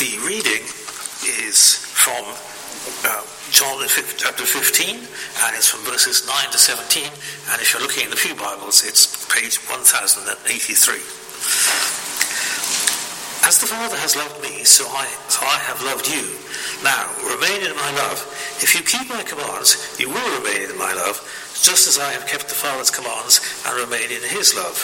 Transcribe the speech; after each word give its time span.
The 0.00 0.16
reading 0.24 0.64
is 1.44 1.76
from 1.76 2.24
uh, 3.04 3.20
John 3.52 3.84
chapter 4.16 4.48
15, 4.48 4.96
and 4.96 5.50
it's 5.52 5.68
from 5.68 5.84
verses 5.84 6.24
9 6.24 6.34
to 6.52 6.56
17. 6.56 7.04
And 7.04 7.60
if 7.60 7.76
you're 7.76 7.84
looking 7.84 8.04
in 8.04 8.10
the 8.10 8.16
Pew 8.16 8.32
Bibles, 8.32 8.80
it's 8.80 9.28
page 9.28 9.60
1083. 9.68 11.04
As 13.44 13.60
the 13.60 13.68
Father 13.68 14.00
has 14.00 14.16
loved 14.16 14.40
me, 14.40 14.64
so 14.64 14.88
I, 14.88 15.04
so 15.28 15.44
I 15.44 15.60
have 15.68 15.84
loved 15.84 16.08
you. 16.08 16.32
Now, 16.80 17.04
remain 17.20 17.68
in 17.68 17.76
my 17.76 17.92
love. 18.00 18.24
If 18.64 18.72
you 18.72 18.80
keep 18.80 19.04
my 19.12 19.20
commands, 19.20 20.00
you 20.00 20.08
will 20.08 20.30
remain 20.40 20.72
in 20.72 20.78
my 20.80 20.96
love, 20.96 21.20
just 21.60 21.84
as 21.84 22.00
I 22.00 22.08
have 22.16 22.24
kept 22.24 22.48
the 22.48 22.56
Father's 22.56 22.88
commands 22.88 23.44
and 23.68 23.76
remain 23.76 24.08
in 24.08 24.24
his 24.32 24.56
love. 24.56 24.80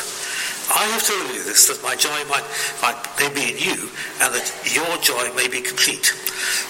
I 0.75 0.85
have 0.91 1.03
told 1.07 1.31
you 1.31 1.43
this, 1.45 1.69
that 1.69 1.83
my 1.83 1.95
joy 1.95 2.17
might, 2.27 2.45
might, 2.83 2.99
be 3.35 3.55
in 3.55 3.59
you, 3.59 3.91
and 4.19 4.35
that 4.35 4.47
your 4.67 4.99
joy 4.99 5.31
may 5.35 5.47
be 5.47 5.63
complete. 5.63 6.11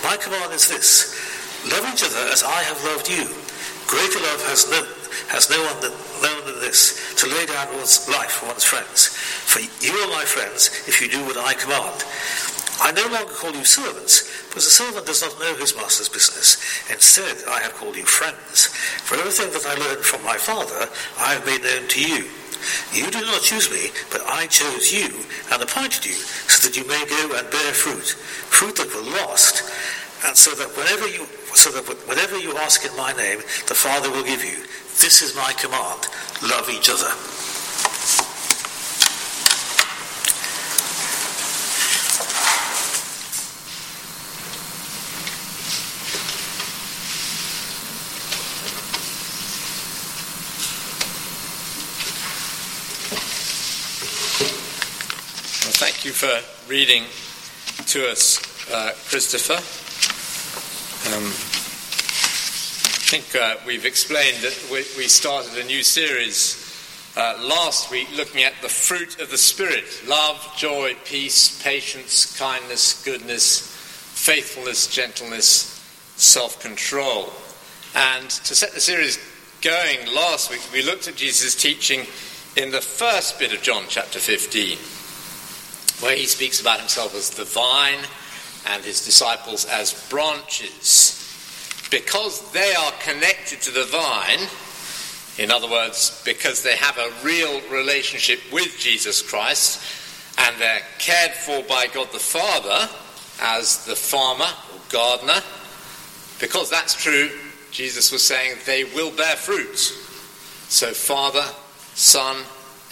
My 0.05 0.17
command 0.17 0.53
is 0.53 0.69
this, 0.69 1.17
love 1.65 1.85
each 1.93 2.05
other 2.05 2.29
as 2.29 2.43
I 2.45 2.61
have 2.69 2.83
loved 2.85 3.09
you. 3.09 3.25
Greater 3.89 4.21
love 4.21 4.43
has 4.53 4.69
no, 4.69 4.85
has 5.33 5.49
no 5.49 5.57
one 5.65 5.81
known 6.21 6.45
than 6.45 6.61
this, 6.61 7.15
to 7.17 7.27
lay 7.27 7.47
down 7.47 7.73
one's 7.77 8.09
life 8.09 8.43
for 8.43 8.47
one's 8.47 8.65
friends. 8.65 9.09
For 9.09 9.61
you 9.81 9.97
are 9.97 10.11
my 10.13 10.25
friends 10.25 10.69
if 10.87 11.01
you 11.01 11.09
do 11.09 11.25
what 11.25 11.39
I 11.39 11.55
command. 11.55 12.05
I 12.81 12.93
no 12.93 13.09
longer 13.09 13.33
call 13.33 13.55
you 13.55 13.65
servants, 13.65 14.29
because 14.49 14.67
a 14.67 14.71
servant 14.71 15.07
does 15.07 15.23
not 15.23 15.41
know 15.41 15.57
his 15.57 15.75
master's 15.75 16.11
business. 16.11 16.61
Instead, 16.91 17.49
I 17.49 17.61
have 17.61 17.75
called 17.75 17.97
you 17.97 18.05
friends. 18.05 18.67
For 19.09 19.17
everything 19.17 19.51
that 19.53 19.65
I 19.65 19.75
learned 19.81 20.05
from 20.05 20.23
my 20.25 20.37
Father, 20.37 20.89
I 21.19 21.33
have 21.33 21.47
made 21.47 21.63
known 21.63 21.89
to 21.89 22.01
you. 22.01 22.29
You 22.93 23.11
did 23.11 23.25
not 23.25 23.43
choose 23.43 23.71
me, 23.71 23.91
but 24.11 24.23
I 24.27 24.47
chose 24.47 24.93
you 24.93 25.09
and 25.53 25.63
appointed 25.63 26.07
you, 26.07 26.15
so 26.15 26.67
that 26.67 26.77
you 26.77 26.87
may 26.87 27.05
go 27.07 27.37
and 27.37 27.51
bear 27.51 27.73
fruit, 27.73 28.17
fruit 28.51 28.77
that 28.77 28.93
will 28.95 29.11
last, 29.27 29.63
and 30.27 30.37
so 30.37 30.55
that 30.55 30.75
whenever 30.77 31.09
you 31.09 31.27
so 31.55 31.71
that 31.71 31.87
whatever 32.07 32.39
you 32.39 32.57
ask 32.59 32.85
in 32.85 32.95
my 32.97 33.13
name, 33.13 33.39
the 33.69 33.75
Father 33.75 34.11
will 34.11 34.25
give 34.25 34.45
you. 34.45 34.63
This 35.01 35.23
is 35.23 35.35
my 35.35 35.53
command. 35.53 36.07
Love 36.43 36.69
each 36.69 36.91
other. 36.91 37.36
For 56.17 56.41
reading 56.67 57.05
to 57.85 58.11
us, 58.11 58.41
uh, 58.73 58.93
Christopher. 59.11 59.61
Um, 61.13 61.25
I 61.25 63.21
think 63.21 63.37
uh, 63.37 63.57
we've 63.67 63.85
explained 63.85 64.39
that 64.39 64.59
we, 64.73 64.79
we, 64.97 65.09
started 65.09 65.63
a 65.63 65.67
new 65.67 65.83
series 65.83 66.57
uh, 67.19 67.39
last 67.43 67.91
week 67.91 68.09
looking 68.17 68.45
at 68.45 68.55
the 68.63 68.69
fruit 68.69 69.21
of 69.21 69.31
the 69.31 69.37
Spirit 69.37 69.85
love, 70.09 70.55
joy, 70.57 70.97
peace, 71.05 71.63
patience, 71.63 72.39
kindness, 72.39 73.05
goodness, 73.05 73.61
faithfulness, 74.15 74.87
gentleness, 74.87 75.85
self 76.17 76.63
control. 76.63 77.31
And 77.95 78.31
to 78.31 78.55
set 78.55 78.73
the 78.73 78.81
series 78.81 79.19
going 79.61 79.99
last 80.15 80.51
week, 80.51 80.63
we 80.73 80.83
looked 80.83 81.09
at 81.09 81.17
Jesus' 81.17 81.55
teaching 81.55 82.07
in 82.57 82.71
the 82.71 82.81
first 82.81 83.39
bit 83.39 83.53
of 83.53 83.61
John 83.61 83.85
chapter 83.91 84.19
15, 84.19 84.79
where 86.01 86.17
he 86.17 86.27
speaks 86.27 86.61
about 86.61 86.79
himself 86.79 87.15
as 87.15 87.31
the 87.31 87.45
vine 87.45 88.05
and 88.69 88.85
his 88.85 89.05
disciples 89.05 89.65
as 89.67 90.09
branches. 90.09 91.13
Because 91.91 92.51
they 92.53 92.75
are 92.75 92.93
connected 93.03 93.61
to 93.63 93.71
the 93.71 93.85
vine, 93.85 94.49
in 95.39 95.51
other 95.51 95.71
words, 95.71 96.23
because 96.25 96.63
they 96.63 96.77
have 96.77 96.99
a 96.99 97.13
real 97.25 97.61
relationship 97.71 98.41
with 98.53 98.77
Jesus 98.79 99.23
Christ 99.23 99.83
and 100.39 100.57
they're 100.61 100.83
cared 100.99 101.33
for 101.33 101.63
by 101.63 101.87
God 101.87 102.09
the 102.13 102.19
Father 102.19 102.89
as 103.41 103.85
the 103.85 103.97
farmer 103.97 104.45
or 104.45 104.81
gardener, 104.91 105.43
because 106.41 106.71
that's 106.71 106.95
true, 106.95 107.31
Jesus 107.71 108.13
was 108.13 108.23
saying 108.23 108.57
they 108.65 108.85
will 108.85 109.11
bear 109.11 109.37
fruit. 109.37 109.77
So, 110.69 110.93
Father, 110.93 111.45
Son, 111.95 112.37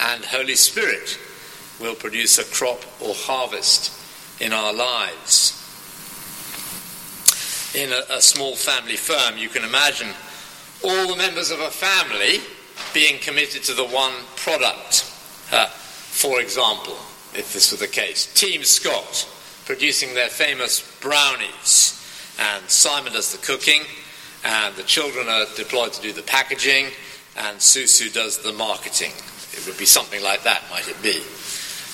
and 0.00 0.24
Holy 0.24 0.54
Spirit 0.54 1.18
will 1.84 1.94
produce 1.94 2.38
a 2.38 2.44
crop 2.44 2.82
or 3.00 3.14
harvest 3.14 3.92
in 4.40 4.52
our 4.52 4.72
lives 4.72 5.60
in 7.74 7.92
a, 7.92 8.02
a 8.14 8.22
small 8.22 8.54
family 8.54 8.96
firm, 8.96 9.36
you 9.36 9.48
can 9.48 9.64
imagine 9.64 10.08
all 10.84 11.08
the 11.08 11.16
members 11.16 11.50
of 11.50 11.60
a 11.60 11.70
family 11.70 12.40
being 12.92 13.18
committed 13.20 13.62
to 13.64 13.74
the 13.74 13.84
one 13.84 14.12
product. 14.36 15.10
Uh, 15.52 15.66
for 15.66 16.40
example, 16.40 16.94
if 17.34 17.52
this 17.52 17.72
were 17.72 17.78
the 17.78 17.88
case, 17.88 18.32
Team 18.34 18.62
Scott 18.62 19.28
producing 19.64 20.14
their 20.14 20.28
famous 20.28 20.80
brownies, 21.00 22.00
and 22.38 22.68
Simon 22.68 23.12
does 23.12 23.32
the 23.32 23.44
cooking, 23.44 23.82
and 24.44 24.74
the 24.76 24.82
children 24.82 25.28
are 25.28 25.46
deployed 25.56 25.92
to 25.92 26.02
do 26.02 26.12
the 26.12 26.22
packaging, 26.22 26.86
and 27.36 27.58
Susu 27.58 28.12
does 28.12 28.38
the 28.38 28.52
marketing. 28.52 29.12
It 29.52 29.66
would 29.66 29.78
be 29.78 29.86
something 29.86 30.22
like 30.22 30.44
that, 30.44 30.62
might 30.70 30.88
it 30.88 31.02
be? 31.02 31.22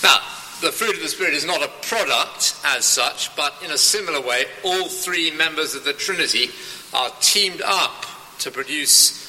Now, 0.03 0.19
the 0.61 0.73
fruit 0.73 0.95
of 0.95 1.03
the 1.03 1.09
Spirit 1.09 1.35
is 1.35 1.47
not 1.47 1.63
a 1.63 1.71
product 1.83 2.55
as 2.65 2.85
such, 2.85 3.35
but 3.37 3.55
in 3.65 3.71
a 3.71 3.79
similar 3.79 4.21
way, 4.21 4.45
all 4.63 4.89
three 4.89 5.31
members 5.31 5.75
of 5.75 5.85
the 5.85 5.93
Trinity 5.93 6.51
are 6.93 7.11
teamed 7.21 7.63
up 7.65 8.05
to 8.41 8.51
produce 8.51 9.27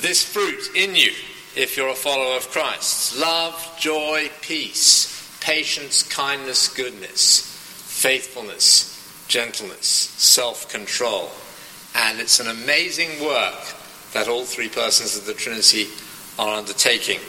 this 0.00 0.22
fruit 0.22 0.74
in 0.74 0.96
you 0.96 1.12
if 1.56 1.76
you're 1.76 1.88
a 1.88 1.94
follower 1.94 2.36
of 2.36 2.50
Christ 2.50 3.18
love, 3.18 3.76
joy, 3.78 4.30
peace, 4.40 5.38
patience, 5.40 6.02
kindness, 6.02 6.68
goodness, 6.68 7.40
faithfulness, 7.86 8.90
gentleness, 9.28 9.86
self 9.86 10.68
control. 10.70 11.30
And 11.94 12.18
it's 12.18 12.40
an 12.40 12.48
amazing 12.48 13.24
work 13.24 13.74
that 14.12 14.26
all 14.26 14.44
three 14.44 14.68
persons 14.68 15.16
of 15.16 15.26
the 15.26 15.34
Trinity 15.34 15.86
are 16.38 16.58
undertaking 16.58 17.20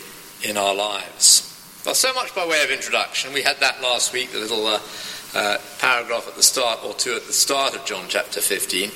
in 0.44 0.58
our 0.58 0.74
lives. 0.74 1.55
So 1.94 2.14
much 2.14 2.34
by 2.34 2.46
way 2.46 2.62
of 2.64 2.72
introduction. 2.72 3.32
We 3.32 3.44
had 3.44 3.60
that 3.60 3.80
last 3.82 4.12
week, 4.12 4.32
the 4.32 4.40
little 4.40 4.66
uh, 4.66 4.80
uh, 5.36 5.58
paragraph 5.80 6.28
at 6.28 6.36
the 6.36 6.44
start, 6.44 6.80
or 6.84 6.94
two 6.96 7.14
at 7.14 7.26
the 7.26 7.32
start 7.32 7.76
of 7.76 7.86
John 7.86 8.06
chapter 8.10 8.42
15. 8.42 8.90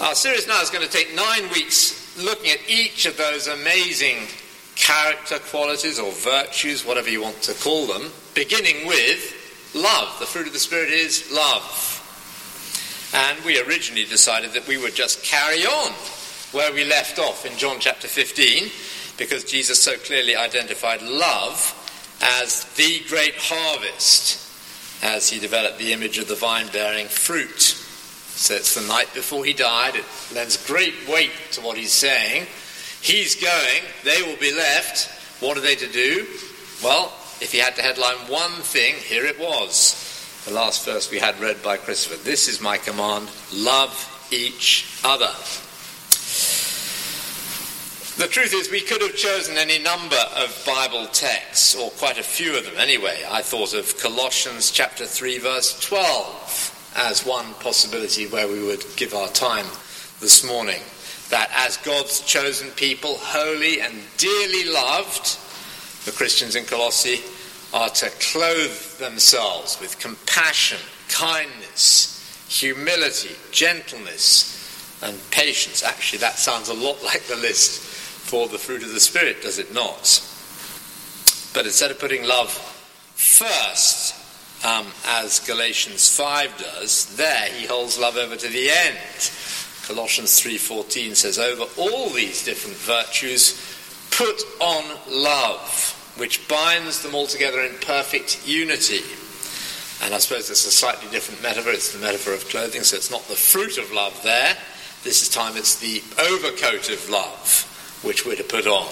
Our 0.00 0.14
series 0.14 0.48
now 0.48 0.60
is 0.62 0.70
going 0.70 0.84
to 0.84 0.90
take 0.90 1.14
nine 1.14 1.42
weeks 1.50 2.18
looking 2.18 2.50
at 2.50 2.58
each 2.66 3.04
of 3.04 3.16
those 3.18 3.46
amazing 3.46 4.26
character 4.74 5.38
qualities 5.38 6.00
or 6.00 6.10
virtues, 6.10 6.84
whatever 6.84 7.10
you 7.10 7.22
want 7.22 7.42
to 7.42 7.54
call 7.62 7.86
them, 7.86 8.10
beginning 8.34 8.86
with 8.86 9.70
love. 9.74 10.18
The 10.18 10.26
fruit 10.26 10.46
of 10.46 10.54
the 10.54 10.58
Spirit 10.58 10.88
is 10.88 11.30
love. 11.30 11.94
And 13.14 13.38
we 13.44 13.60
originally 13.60 14.06
decided 14.06 14.54
that 14.54 14.66
we 14.66 14.78
would 14.78 14.94
just 14.94 15.22
carry 15.22 15.66
on 15.66 15.92
where 16.52 16.72
we 16.72 16.84
left 16.84 17.18
off 17.18 17.44
in 17.44 17.56
John 17.58 17.76
chapter 17.78 18.08
15 18.08 18.70
because 19.18 19.44
Jesus 19.44 19.80
so 19.80 19.96
clearly 19.98 20.34
identified 20.34 21.02
love 21.02 21.74
as 22.20 22.64
the 22.74 23.00
great 23.08 23.34
harvest 23.36 24.44
as 25.02 25.28
he 25.28 25.38
developed 25.38 25.78
the 25.78 25.92
image 25.92 26.18
of 26.18 26.28
the 26.28 26.34
vine 26.34 26.68
bearing 26.68 27.06
fruit. 27.06 27.60
So 27.60 28.54
it's 28.54 28.74
the 28.74 28.86
night 28.86 29.12
before 29.14 29.44
he 29.44 29.52
died. 29.52 29.96
It 29.96 30.04
lends 30.34 30.64
great 30.66 30.94
weight 31.08 31.32
to 31.52 31.60
what 31.60 31.76
he's 31.76 31.92
saying. 31.92 32.46
He's 33.00 33.34
going, 33.34 33.82
they 34.04 34.22
will 34.22 34.36
be 34.36 34.54
left. 34.54 35.10
What 35.42 35.56
are 35.56 35.60
they 35.60 35.76
to 35.76 35.88
do? 35.88 36.26
Well, 36.82 37.12
if 37.40 37.52
he 37.52 37.58
had 37.58 37.76
to 37.76 37.82
headline 37.82 38.16
one 38.28 38.52
thing, 38.62 38.94
here 38.96 39.24
it 39.24 39.38
was. 39.38 40.04
The 40.44 40.54
last 40.54 40.84
verse 40.84 41.10
we 41.10 41.18
had 41.18 41.38
read 41.40 41.62
by 41.62 41.76
Christopher. 41.76 42.22
This 42.22 42.48
is 42.48 42.60
my 42.60 42.78
command 42.78 43.28
love 43.52 44.28
each 44.32 45.00
other. 45.04 45.30
The 48.18 48.26
truth 48.26 48.52
is, 48.52 48.68
we 48.68 48.80
could 48.80 49.00
have 49.00 49.14
chosen 49.14 49.56
any 49.56 49.78
number 49.78 50.18
of 50.34 50.64
Bible 50.66 51.06
texts, 51.06 51.76
or 51.76 51.88
quite 51.92 52.18
a 52.18 52.22
few 52.24 52.58
of 52.58 52.64
them 52.64 52.74
anyway. 52.76 53.22
I 53.30 53.42
thought 53.42 53.74
of 53.74 53.96
Colossians 53.96 54.72
chapter 54.72 55.06
3, 55.06 55.38
verse 55.38 55.78
12, 55.86 56.94
as 56.96 57.24
one 57.24 57.54
possibility 57.60 58.26
where 58.26 58.48
we 58.48 58.60
would 58.60 58.84
give 58.96 59.14
our 59.14 59.28
time 59.28 59.66
this 60.18 60.44
morning. 60.44 60.82
That 61.30 61.48
as 61.54 61.76
God's 61.76 62.18
chosen 62.22 62.70
people, 62.70 63.14
holy 63.18 63.80
and 63.80 63.94
dearly 64.16 64.68
loved, 64.68 65.38
the 66.04 66.10
Christians 66.10 66.56
in 66.56 66.64
Colossae 66.64 67.22
are 67.72 67.90
to 67.90 68.10
clothe 68.18 68.98
themselves 68.98 69.78
with 69.80 70.00
compassion, 70.00 70.80
kindness, 71.08 72.18
humility, 72.48 73.36
gentleness, 73.52 74.98
and 75.04 75.16
patience. 75.30 75.84
Actually, 75.84 76.18
that 76.18 76.34
sounds 76.34 76.68
a 76.68 76.74
lot 76.74 77.00
like 77.04 77.22
the 77.28 77.36
list 77.36 77.87
for 78.28 78.46
the 78.46 78.58
fruit 78.58 78.82
of 78.82 78.92
the 78.92 79.00
Spirit, 79.00 79.40
does 79.40 79.58
it 79.58 79.72
not? 79.72 80.22
But 81.54 81.64
instead 81.64 81.90
of 81.90 81.98
putting 81.98 82.24
love 82.24 82.50
first, 83.16 84.14
um, 84.64 84.86
as 85.06 85.40
Galatians 85.40 86.14
5 86.14 86.58
does, 86.58 87.16
there 87.16 87.48
he 87.48 87.66
holds 87.66 87.98
love 87.98 88.16
over 88.16 88.36
to 88.36 88.48
the 88.48 88.70
end. 88.70 88.98
Colossians 89.86 90.38
3:14 90.38 91.14
says 91.14 91.38
over 91.38 91.64
all 91.78 92.10
these 92.10 92.44
different 92.44 92.76
virtues 92.76 93.54
put 94.10 94.42
on 94.60 94.84
love 95.08 95.94
which 96.16 96.46
binds 96.48 97.02
them 97.02 97.14
all 97.14 97.26
together 97.26 97.62
in 97.62 97.74
perfect 97.78 98.46
unity. 98.46 99.02
And 100.02 100.14
I 100.14 100.18
suppose 100.18 100.50
it's 100.50 100.66
a 100.66 100.70
slightly 100.70 101.08
different 101.10 101.42
metaphor. 101.42 101.72
It's 101.72 101.92
the 101.92 101.98
metaphor 101.98 102.34
of 102.34 102.48
clothing, 102.48 102.82
so 102.82 102.96
it's 102.96 103.10
not 103.10 103.26
the 103.28 103.36
fruit 103.36 103.78
of 103.78 103.90
love 103.92 104.20
there. 104.22 104.56
This 105.04 105.28
time 105.28 105.56
it's 105.56 105.76
the 105.76 106.02
overcoat 106.20 106.90
of 106.90 107.08
love 107.08 107.67
which 108.02 108.24
we're 108.24 108.36
to 108.36 108.44
put 108.44 108.66
on. 108.66 108.86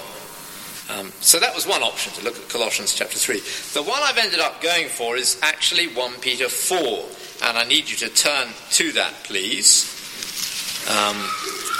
Um, 0.88 1.12
so 1.20 1.40
that 1.40 1.54
was 1.54 1.66
one 1.66 1.82
option 1.82 2.12
to 2.14 2.24
look 2.24 2.36
at 2.36 2.48
Colossians 2.48 2.94
chapter 2.94 3.18
3. 3.18 3.40
The 3.74 3.88
one 3.88 4.00
I've 4.02 4.18
ended 4.18 4.38
up 4.38 4.62
going 4.62 4.88
for 4.88 5.16
is 5.16 5.38
actually 5.42 5.88
1 5.88 6.14
Peter 6.20 6.48
4, 6.48 7.04
and 7.48 7.58
I 7.58 7.64
need 7.64 7.90
you 7.90 7.96
to 7.96 8.08
turn 8.08 8.48
to 8.72 8.92
that, 8.92 9.12
please. 9.24 9.92
Um, 10.88 11.16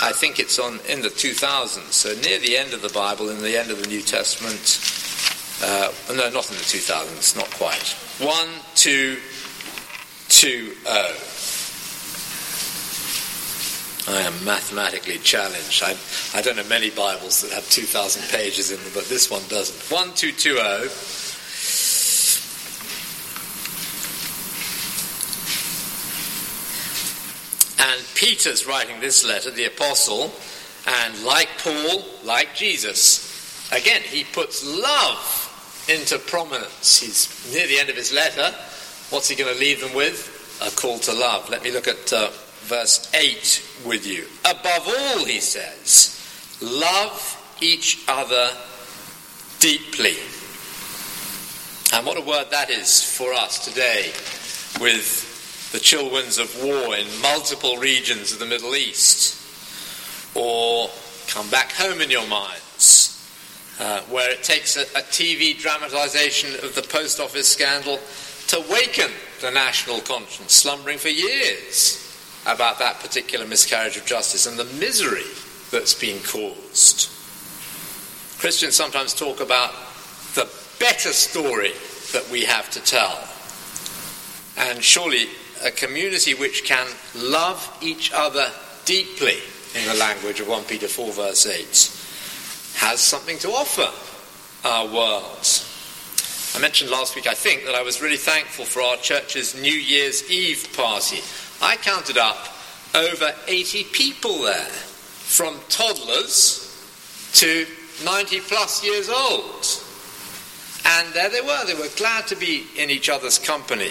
I 0.02 0.12
think 0.12 0.40
it's 0.40 0.58
on 0.58 0.81
in 0.88 1.02
the 1.02 1.08
2000s, 1.08 1.93
so 1.93 2.14
near 2.20 2.40
the 2.40 2.56
end 2.56 2.73
of 2.73 2.82
the 2.82 2.88
Bible, 2.88 3.31
in 3.31 3.40
the 3.40 3.56
end 3.56 3.70
of 3.70 3.81
the 3.81 3.87
New 3.87 4.02
Testament. 4.02 4.81
Uh, 5.62 5.93
no, 6.08 6.28
not 6.31 6.50
in 6.50 6.56
the 6.56 6.67
2000s, 6.67 7.37
not 7.37 7.50
quite. 7.52 7.94
1, 8.19 8.49
2, 8.75 9.19
2, 10.28 10.75
0. 10.84 11.35
I 14.08 14.20
am 14.20 14.44
mathematically 14.44 15.18
challenged. 15.18 15.82
I, 15.82 15.96
I 16.32 16.40
don't 16.40 16.56
know 16.56 16.64
many 16.68 16.90
Bibles 16.90 17.42
that 17.42 17.50
have 17.50 17.68
2,000 17.70 18.22
pages 18.30 18.70
in 18.70 18.78
them, 18.78 18.92
but 18.94 19.06
this 19.06 19.28
one 19.28 19.42
doesn't. 19.48 19.82
1220. 19.90 20.86
And 27.82 28.06
Peter's 28.14 28.64
writing 28.64 29.00
this 29.00 29.24
letter, 29.26 29.50
the 29.50 29.64
apostle, 29.64 30.32
and 30.86 31.24
like 31.24 31.48
Paul, 31.58 32.04
like 32.24 32.54
Jesus, 32.54 33.68
again, 33.72 34.02
he 34.02 34.22
puts 34.22 34.64
love 34.64 35.84
into 35.88 36.20
prominence. 36.20 37.00
He's 37.00 37.52
near 37.52 37.66
the 37.66 37.80
end 37.80 37.90
of 37.90 37.96
his 37.96 38.12
letter. 38.12 38.54
What's 39.10 39.28
he 39.28 39.34
going 39.34 39.52
to 39.52 39.58
leave 39.58 39.80
them 39.80 39.94
with? 39.94 40.32
A 40.62 40.70
call 40.80 41.00
to 41.00 41.12
love. 41.12 41.50
Let 41.50 41.64
me 41.64 41.72
look 41.72 41.88
at. 41.88 42.12
Uh, 42.12 42.30
verse 42.66 43.10
8 43.14 43.86
with 43.86 44.06
you. 44.06 44.26
Above 44.44 44.88
all, 44.88 45.24
he 45.24 45.40
says, 45.40 46.12
love 46.60 47.56
each 47.60 48.04
other 48.08 48.50
deeply. 49.60 50.16
And 51.92 52.04
what 52.04 52.18
a 52.18 52.20
word 52.20 52.50
that 52.50 52.70
is 52.70 53.02
for 53.02 53.32
us 53.32 53.64
today 53.64 54.12
with 54.80 55.70
the 55.72 55.78
chill 55.78 56.10
winds 56.10 56.38
of 56.38 56.54
war 56.62 56.96
in 56.96 57.06
multiple 57.22 57.76
regions 57.76 58.32
of 58.32 58.40
the 58.40 58.46
Middle 58.46 58.74
East. 58.74 59.42
Or 60.34 60.90
come 61.28 61.48
back 61.48 61.72
home 61.72 62.00
in 62.00 62.10
your 62.10 62.26
minds, 62.26 63.12
uh, 63.80 64.00
where 64.02 64.30
it 64.30 64.42
takes 64.42 64.76
a, 64.76 64.82
a 64.82 65.02
TV 65.02 65.56
dramatization 65.56 66.54
of 66.64 66.74
the 66.74 66.82
post 66.82 67.20
office 67.20 67.48
scandal 67.48 68.00
to 68.48 68.64
waken 68.70 69.10
the 69.40 69.50
national 69.50 70.00
conscience, 70.00 70.52
slumbering 70.52 70.98
for 70.98 71.08
years 71.08 72.05
about 72.46 72.78
that 72.78 73.00
particular 73.00 73.46
miscarriage 73.46 73.96
of 73.96 74.06
justice 74.06 74.46
and 74.46 74.58
the 74.58 74.64
misery 74.78 75.25
that's 75.70 75.94
been 75.94 76.22
caused. 76.22 77.10
Christians 78.38 78.76
sometimes 78.76 79.14
talk 79.14 79.40
about 79.40 79.72
the 80.34 80.48
better 80.78 81.12
story 81.12 81.72
that 82.12 82.28
we 82.31 82.44
have 82.44 82.70
to 82.70 82.81
tell. 82.81 83.19
And 84.56 84.82
surely 84.82 85.26
a 85.64 85.70
community 85.70 86.34
which 86.34 86.64
can 86.64 86.87
love 87.14 87.76
each 87.82 88.12
other 88.14 88.50
deeply, 88.84 89.38
in 89.75 89.87
the 89.88 89.94
language 89.94 90.40
of 90.40 90.49
1 90.49 90.64
Peter 90.64 90.88
4, 90.88 91.12
verse 91.12 91.46
8, 91.46 91.64
has 92.76 93.00
something 93.00 93.38
to 93.38 93.49
offer 93.49 93.90
our 94.66 94.87
world. 94.87 95.64
I 96.54 96.58
mentioned 96.60 96.90
last 96.90 97.16
week, 97.16 97.26
I 97.26 97.34
think, 97.34 97.64
that 97.64 97.75
I 97.75 97.82
was 97.82 98.00
really 98.00 98.16
thankful 98.16 98.64
for 98.64 98.81
our 98.81 98.96
church's 98.96 99.54
New 99.54 99.72
Year's 99.72 100.31
Eve 100.31 100.69
party. 100.75 101.20
I 101.62 101.76
counted 101.76 102.18
up 102.18 102.48
over 102.94 103.32
80 103.46 103.84
people 103.92 104.42
there, 104.42 104.64
from 104.64 105.58
toddlers 105.68 106.62
to 107.34 107.66
90 108.04 108.40
plus 108.40 108.84
years 108.84 109.08
old. 109.08 109.66
And 110.86 111.12
there 111.12 111.28
they 111.28 111.40
were, 111.40 111.64
they 111.66 111.74
were 111.74 111.88
glad 111.96 112.26
to 112.28 112.36
be 112.36 112.66
in 112.76 112.90
each 112.90 113.08
other's 113.08 113.38
company. 113.38 113.90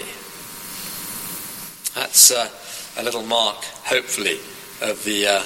That's 1.94 2.30
uh, 2.30 2.48
a 2.98 3.02
little 3.02 3.22
mark, 3.22 3.62
hopefully, 3.84 4.38
of 4.82 5.02
the 5.04 5.26
uh, 5.26 5.42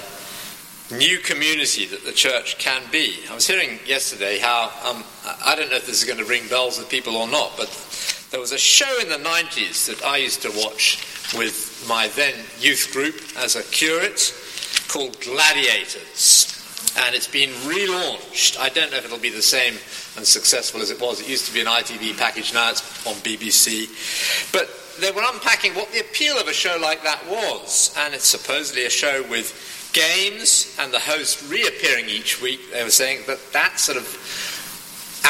new 0.97 1.19
community 1.19 1.87
that 1.87 2.05
the 2.05 2.13
church 2.13 2.59
can 2.59 2.83
be. 2.91 3.19
I 3.31 3.35
was 3.35 3.47
hearing 3.47 3.79
yesterday 3.87 4.39
how, 4.39 4.73
um, 4.85 5.05
I 5.45 5.55
don't 5.55 5.71
know 5.71 5.77
if 5.77 5.87
this 5.87 6.03
is 6.03 6.05
going 6.05 6.19
to 6.19 6.25
ring 6.25 6.49
bells 6.49 6.79
with 6.79 6.89
people 6.89 7.17
or 7.17 7.29
not, 7.29 7.57
but 7.57 7.69
there 8.31 8.41
was 8.41 8.53
a 8.53 8.59
show 8.59 9.01
in 9.01 9.09
the 9.09 9.17
90s 9.17 9.87
that 9.87 10.05
I 10.05 10.19
used 10.19 10.43
to 10.43 10.51
watch 10.51 11.05
with 11.37 11.70
my 11.89 12.09
then 12.09 12.35
youth 12.59 12.91
group 12.93 13.15
as 13.39 13.57
a 13.57 13.63
curate 13.65 14.35
called 14.89 15.21
Gladiators. 15.21 16.57
And 16.99 17.15
it's 17.15 17.29
been 17.29 17.51
relaunched. 17.71 18.59
I 18.59 18.69
don't 18.69 18.91
know 18.91 18.99
if 18.99 19.05
it'll 19.05 19.19
be 19.19 19.31
the 19.31 19.43
same 19.43 19.75
and 20.17 20.27
successful 20.27 20.81
as 20.81 20.91
it 20.91 21.01
was. 21.01 21.21
It 21.21 21.29
used 21.29 21.47
to 21.47 21.55
be 21.55 21.61
an 21.61 21.67
ITV 21.67 22.19
package, 22.19 22.53
now 22.53 22.71
it's 22.71 23.07
on 23.07 23.15
BBC. 23.17 23.87
But 24.53 24.69
they 25.01 25.13
were 25.13 25.23
unpacking 25.25 25.75
what 25.75 25.91
the 25.93 26.01
appeal 26.01 26.37
of 26.37 26.49
a 26.49 26.53
show 26.53 26.79
like 26.81 27.03
that 27.05 27.23
was. 27.29 27.95
And 27.99 28.13
it's 28.13 28.27
supposedly 28.27 28.87
a 28.87 28.91
show 28.91 29.23
with 29.31 29.91
games 29.93 30.77
and 30.81 30.93
the 30.93 30.99
host 30.99 31.49
reappearing 31.51 32.09
each 32.09 32.43
week. 32.43 32.61
They 32.73 32.83
were 32.83 32.91
saying 32.91 33.23
that 33.27 33.39
that 33.53 33.79
sort 33.79 33.99
of 33.99 34.05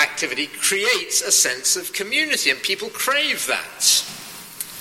activity 0.00 0.46
creates 0.46 1.22
a 1.22 1.32
sense 1.32 1.76
of 1.76 1.92
community, 1.92 2.50
and 2.50 2.60
people 2.62 2.88
crave 2.90 3.46
that. 3.46 4.04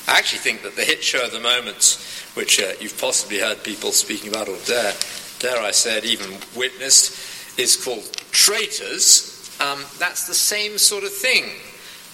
I 0.09 0.17
actually 0.17 0.39
think 0.39 0.63
that 0.63 0.75
the 0.75 0.83
hit 0.83 1.03
show 1.03 1.23
of 1.23 1.31
the 1.31 1.39
moment, 1.39 2.03
which 2.33 2.59
uh, 2.59 2.71
you've 2.81 3.00
possibly 3.00 3.39
heard 3.39 3.63
people 3.63 3.91
speaking 3.91 4.29
about, 4.29 4.50
or 4.50 4.57
dare, 4.65 4.94
dare 5.38 5.61
I 5.61 5.69
said, 5.69 6.03
even 6.03 6.31
witnessed, 6.56 7.59
is 7.59 7.75
called 7.75 8.11
Traitors. 8.31 9.56
Um, 9.61 9.85
that's 10.00 10.25
the 10.25 10.33
same 10.33 10.79
sort 10.79 11.03
of 11.03 11.13
thing, 11.13 11.51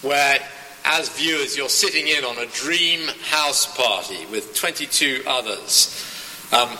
where 0.02 0.40
as 0.84 1.08
viewers 1.18 1.56
you're 1.56 1.70
sitting 1.70 2.10
in 2.10 2.26
on 2.26 2.38
a 2.38 2.48
dream 2.48 3.08
house 3.30 3.66
party 3.78 4.26
with 4.30 4.54
22 4.54 5.24
others. 5.26 6.04
Um, 6.52 6.78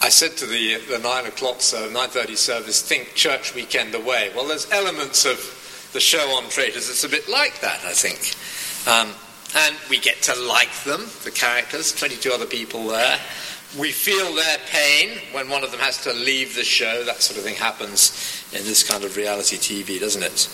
I 0.00 0.08
said 0.08 0.32
to 0.38 0.46
the, 0.46 0.76
the 0.88 0.98
9 0.98 1.26
o'clock, 1.26 1.60
so 1.60 1.90
9.30 1.90 2.36
service, 2.38 2.80
think 2.80 3.14
church 3.14 3.54
weekend 3.54 3.94
away. 3.94 4.32
Well, 4.34 4.48
there's 4.48 4.70
elements 4.70 5.26
of 5.26 5.90
the 5.92 6.00
show 6.00 6.26
on 6.36 6.48
Traitors 6.48 6.88
It's 6.88 7.04
a 7.04 7.08
bit 7.08 7.28
like 7.28 7.60
that, 7.60 7.80
I 7.84 7.92
think. 7.92 8.34
Um, 8.88 9.14
and 9.56 9.76
we 9.88 9.98
get 9.98 10.22
to 10.22 10.34
like 10.42 10.72
them, 10.84 11.06
the 11.22 11.30
characters, 11.30 11.92
22 11.92 12.32
other 12.32 12.46
people 12.46 12.88
there. 12.88 13.18
We 13.78 13.92
feel 13.92 14.34
their 14.34 14.58
pain 14.70 15.18
when 15.32 15.48
one 15.48 15.64
of 15.64 15.70
them 15.70 15.80
has 15.80 16.02
to 16.04 16.12
leave 16.12 16.54
the 16.54 16.64
show. 16.64 17.04
That 17.04 17.22
sort 17.22 17.38
of 17.38 17.44
thing 17.44 17.56
happens 17.56 18.44
in 18.52 18.64
this 18.64 18.88
kind 18.88 19.04
of 19.04 19.16
reality 19.16 19.56
TV, 19.56 19.98
doesn't 19.98 20.22
it? 20.22 20.48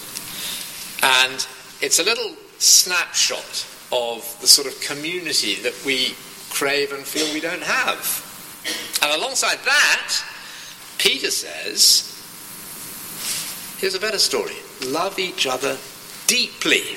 And 1.03 1.47
it's 1.81 1.99
a 1.99 2.05
little 2.05 2.35
snapshot 2.59 3.67
of 3.93 4.37
the 4.41 4.47
sort 4.47 4.67
of 4.67 4.81
community 4.81 5.57
that 5.57 5.75
we 5.85 6.15
crave 6.51 6.93
and 6.93 7.05
feel 7.05 7.33
we 7.33 7.41
don't 7.41 7.63
have. 7.63 8.27
And 9.03 9.13
alongside 9.21 9.59
that, 9.65 10.13
Peter 10.99 11.31
says, 11.31 12.07
here's 13.81 13.95
a 13.95 14.01
better 14.01 14.19
story 14.19 14.57
love 14.87 15.19
each 15.19 15.47
other 15.47 15.77
deeply. 16.27 16.97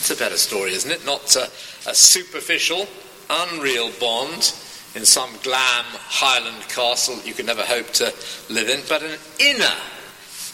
It's 0.00 0.10
a 0.10 0.16
better 0.16 0.38
story, 0.38 0.72
isn't 0.72 0.90
it? 0.90 1.04
Not 1.04 1.36
a, 1.36 1.42
a 1.86 1.94
superficial, 1.94 2.88
unreal 3.28 3.90
bond 4.00 4.54
in 4.94 5.04
some 5.04 5.28
glam 5.42 5.84
Highland 6.08 6.62
castle 6.70 7.20
you 7.22 7.34
could 7.34 7.44
never 7.44 7.62
hope 7.62 7.90
to 7.90 8.06
live 8.48 8.70
in, 8.70 8.80
but 8.88 9.02
an 9.02 9.18
inner, 9.38 9.76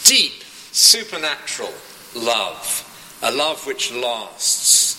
deep, 0.02 0.42
supernatural 0.72 1.72
love. 2.16 2.82
A 3.22 3.30
love 3.30 3.64
which 3.68 3.92
lasts. 3.92 4.96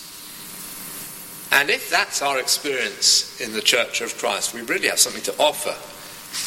And 1.52 1.68
if 1.68 1.90
that's 1.90 2.22
our 2.22 2.40
experience 2.40 3.38
in 3.42 3.52
the 3.52 3.60
Church 3.60 4.00
of 4.00 4.16
Christ, 4.16 4.54
we 4.54 4.62
really 4.62 4.88
have 4.88 4.98
something 4.98 5.22
to 5.24 5.38
offer 5.38 5.76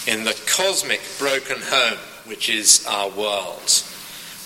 in 0.10 0.24
the 0.24 0.38
cosmic 0.48 1.01
broken 1.20 1.62
home 1.62 2.00
which 2.25 2.50
is 2.50 2.84
our 2.88 3.10
world 3.10 3.84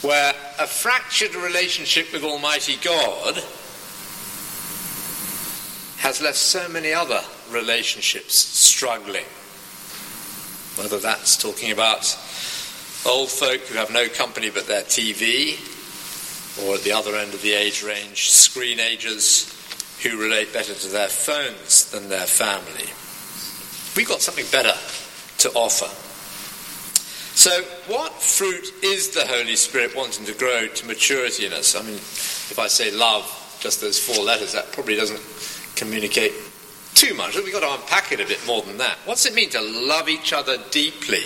where 0.05 0.33
a 0.59 0.67
fractured 0.67 1.33
relationship 1.33 2.13
with 2.13 2.23
Almighty 2.23 2.77
God 2.83 3.35
has 5.97 6.21
left 6.21 6.37
so 6.37 6.69
many 6.69 6.93
other 6.93 7.21
relationships 7.49 8.35
struggling. 8.35 9.25
Whether 10.75 10.99
that's 10.99 11.35
talking 11.37 11.71
about 11.71 12.03
old 13.05 13.29
folk 13.29 13.61
who 13.61 13.77
have 13.77 13.91
no 13.91 14.07
company 14.07 14.51
but 14.51 14.67
their 14.67 14.83
TV, 14.83 15.57
or 16.63 16.75
at 16.75 16.81
the 16.81 16.91
other 16.91 17.15
end 17.15 17.33
of 17.33 17.41
the 17.41 17.53
age 17.53 17.81
range, 17.81 18.29
screenagers 18.29 19.51
who 20.03 20.21
relate 20.21 20.53
better 20.53 20.75
to 20.75 20.87
their 20.87 21.07
phones 21.07 21.89
than 21.89 22.09
their 22.09 22.27
family. 22.27 22.89
We've 23.95 24.07
got 24.07 24.21
something 24.21 24.45
better 24.51 24.77
to 25.39 25.49
offer. 25.53 25.89
So, 27.45 27.61
what 27.93 28.11
fruit 28.11 28.73
is 28.81 29.11
the 29.11 29.23
Holy 29.27 29.55
Spirit 29.55 29.95
wanting 29.95 30.25
to 30.25 30.33
grow 30.33 30.65
to 30.65 30.87
maturity 30.87 31.45
in 31.45 31.53
us? 31.53 31.75
I 31.75 31.83
mean, 31.83 31.93
if 31.93 32.57
I 32.57 32.65
say 32.65 32.89
love, 32.89 33.23
just 33.59 33.81
those 33.81 33.99
four 33.99 34.25
letters, 34.25 34.53
that 34.53 34.71
probably 34.71 34.95
doesn't 34.95 35.21
communicate 35.75 36.33
too 36.95 37.13
much. 37.13 37.35
We've 37.35 37.53
got 37.53 37.59
to 37.59 37.79
unpack 37.79 38.11
it 38.11 38.19
a 38.19 38.25
bit 38.25 38.43
more 38.47 38.63
than 38.63 38.79
that. 38.79 38.97
What's 39.05 39.27
it 39.27 39.35
mean 39.35 39.51
to 39.51 39.61
love 39.61 40.09
each 40.09 40.33
other 40.33 40.57
deeply? 40.71 41.21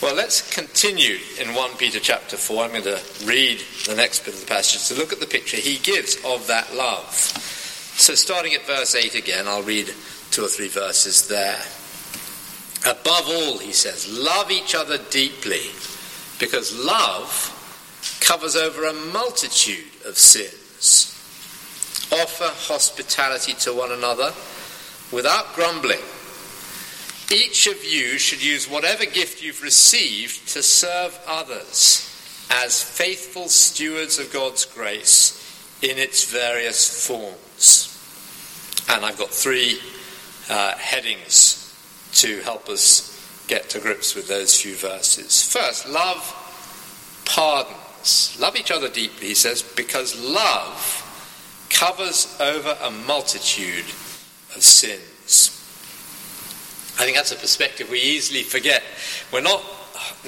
Well, 0.00 0.14
let's 0.14 0.54
continue 0.54 1.18
in 1.40 1.52
1 1.52 1.76
Peter 1.78 1.98
chapter 1.98 2.36
4. 2.36 2.62
I'm 2.62 2.70
going 2.70 2.84
to 2.84 3.02
read 3.24 3.60
the 3.88 3.96
next 3.96 4.24
bit 4.24 4.34
of 4.34 4.40
the 4.40 4.46
passage 4.46 4.86
to 4.86 4.94
look 4.94 5.12
at 5.12 5.18
the 5.18 5.26
picture 5.26 5.56
he 5.56 5.78
gives 5.78 6.14
of 6.24 6.46
that 6.46 6.76
love. 6.76 7.12
So, 7.12 8.14
starting 8.14 8.54
at 8.54 8.64
verse 8.68 8.94
8 8.94 9.16
again, 9.16 9.48
I'll 9.48 9.64
read 9.64 9.92
two 10.30 10.44
or 10.44 10.48
three 10.48 10.68
verses 10.68 11.26
there. 11.26 11.58
Above 12.84 13.28
all, 13.28 13.58
he 13.58 13.72
says, 13.72 14.10
love 14.18 14.50
each 14.50 14.74
other 14.74 14.98
deeply, 15.10 15.62
because 16.40 16.76
love 16.84 17.58
covers 18.20 18.56
over 18.56 18.86
a 18.86 18.92
multitude 18.92 19.84
of 20.04 20.18
sins. 20.18 21.08
Offer 22.12 22.72
hospitality 22.72 23.54
to 23.54 23.72
one 23.72 23.92
another 23.92 24.32
without 25.12 25.54
grumbling. 25.54 26.00
Each 27.32 27.68
of 27.68 27.84
you 27.84 28.18
should 28.18 28.44
use 28.44 28.68
whatever 28.68 29.06
gift 29.06 29.42
you've 29.42 29.62
received 29.62 30.48
to 30.48 30.62
serve 30.62 31.18
others 31.26 32.08
as 32.50 32.82
faithful 32.82 33.48
stewards 33.48 34.18
of 34.18 34.32
God's 34.32 34.64
grace 34.64 35.38
in 35.82 35.98
its 35.98 36.24
various 36.24 37.06
forms. 37.06 37.88
And 38.90 39.04
I've 39.04 39.18
got 39.18 39.30
three 39.30 39.78
uh, 40.50 40.76
headings 40.76 41.61
to 42.12 42.40
help 42.40 42.68
us 42.68 43.08
get 43.48 43.70
to 43.70 43.80
grips 43.80 44.14
with 44.14 44.28
those 44.28 44.60
few 44.60 44.74
verses. 44.74 45.42
First, 45.42 45.88
love 45.88 46.38
pardons. 47.24 48.36
Love 48.40 48.56
each 48.56 48.70
other 48.70 48.88
deeply, 48.88 49.28
he 49.28 49.34
says, 49.34 49.62
because 49.62 50.18
love 50.20 50.98
covers 51.70 52.36
over 52.40 52.76
a 52.82 52.90
multitude 52.90 53.84
of 54.54 54.62
sins. 54.62 55.58
I 56.98 57.04
think 57.04 57.16
that's 57.16 57.32
a 57.32 57.36
perspective 57.36 57.88
we 57.90 58.00
easily 58.00 58.42
forget. 58.42 58.82
We're 59.32 59.40
not 59.40 59.62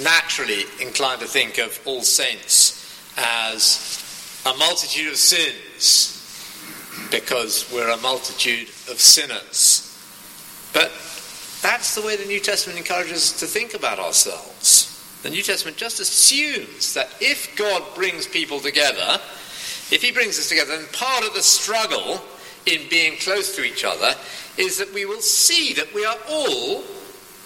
naturally 0.03 0.65
inclined 0.81 1.21
to 1.21 1.27
think 1.27 1.59
of 1.59 1.79
all 1.85 2.03
saints 2.03 2.81
as 3.17 4.43
a 4.47 4.57
multitude 4.57 5.09
of 5.09 5.17
sins 5.17 6.11
because 7.11 7.71
we're 7.73 7.91
a 7.91 7.97
multitude 7.99 8.69
of 8.91 9.01
sinners. 9.01 9.91
But 10.73 10.91
that's 11.65 11.95
the 11.95 12.03
way 12.03 12.15
the 12.15 12.27
New 12.27 12.41
Testament 12.41 12.79
encourages 12.79 13.17
us 13.17 13.41
to 13.41 13.47
think 13.47 13.73
about 13.73 13.99
ourselves. 13.99 14.91
The 15.23 15.31
New 15.31 15.43
Testament 15.43 15.79
just 15.79 15.99
assumes 15.99 16.93
that 16.93 17.09
if 17.23 17.57
God 17.57 17.83
brings 17.95 18.27
people 18.27 18.61
together, 18.61 19.19
if 19.91 20.03
He 20.03 20.13
brings 20.13 20.39
us 20.39 20.51
together, 20.51 20.77
then 20.77 20.87
part 20.93 21.25
of 21.25 21.33
the 21.33 21.43
struggle 21.43 22.21
in 22.67 22.87
being 22.91 23.17
close 23.17 23.57
to 23.57 23.65
each 23.65 23.83
other 23.83 24.15
is 24.59 24.77
that 24.77 24.93
we 24.93 25.07
will 25.07 25.23
see 25.23 25.73
that 25.73 25.93
we 25.95 26.05
are 26.05 26.19
all 26.29 26.85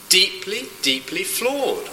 deeply, 0.09 0.63
deeply 0.83 1.23
flawed. 1.23 1.87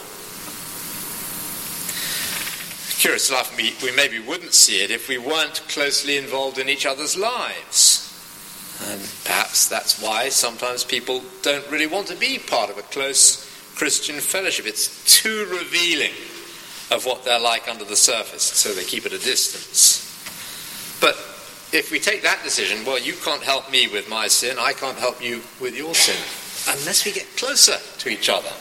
Curious 3.00 3.30
enough, 3.30 3.56
we, 3.56 3.76
we 3.84 3.96
maybe 3.96 4.18
wouldn't 4.18 4.56
see 4.56 4.84
it 4.84 4.90
if 4.90 5.08
we 5.08 5.20
weren't 5.20 5.62
closely 5.68 6.18
involved 6.18 6.58
in 6.58 6.70
each 6.70 6.88
other's 6.88 7.16
lives. 7.16 7.95
And 8.84 9.02
perhaps 9.24 9.68
that's 9.68 10.02
why 10.02 10.30
sometimes 10.30 10.84
people 10.84 11.22
don't 11.42 11.70
really 11.72 11.88
want 11.88 12.08
to 12.08 12.16
be 12.16 12.40
part 12.40 12.70
of 12.70 12.78
a 12.78 12.84
close 12.84 13.46
Christian 13.76 14.20
fellowship. 14.20 14.66
It's 14.66 15.22
too 15.22 15.48
revealing 15.52 16.14
of 16.92 17.06
what 17.06 17.24
they're 17.26 17.40
like 17.40 17.68
under 17.68 17.86
the 17.86 17.96
surface, 17.96 18.44
so 18.44 18.74
they 18.74 18.84
keep 18.84 19.06
at 19.06 19.14
a 19.14 19.18
distance. 19.18 20.02
But 21.02 21.16
if 21.74 21.92
we 21.92 22.00
take 22.00 22.24
that 22.24 22.44
decision, 22.44 22.86
well, 22.86 23.00
you 23.00 23.14
can't 23.14 23.44
help 23.44 23.72
me 23.72 23.88
with 23.88 24.10
my 24.10 24.28
sin, 24.28 24.58
I 24.60 24.74
can't 24.74 24.98
help 24.98 25.22
you 25.24 25.42
with 25.60 25.76
your 25.76 25.96
sin, 25.96 26.16
unless 26.80 27.06
we 27.06 27.12
get 27.12 27.28
closer 27.38 27.78
to 28.00 28.10
each 28.10 28.30
other. 28.30 28.52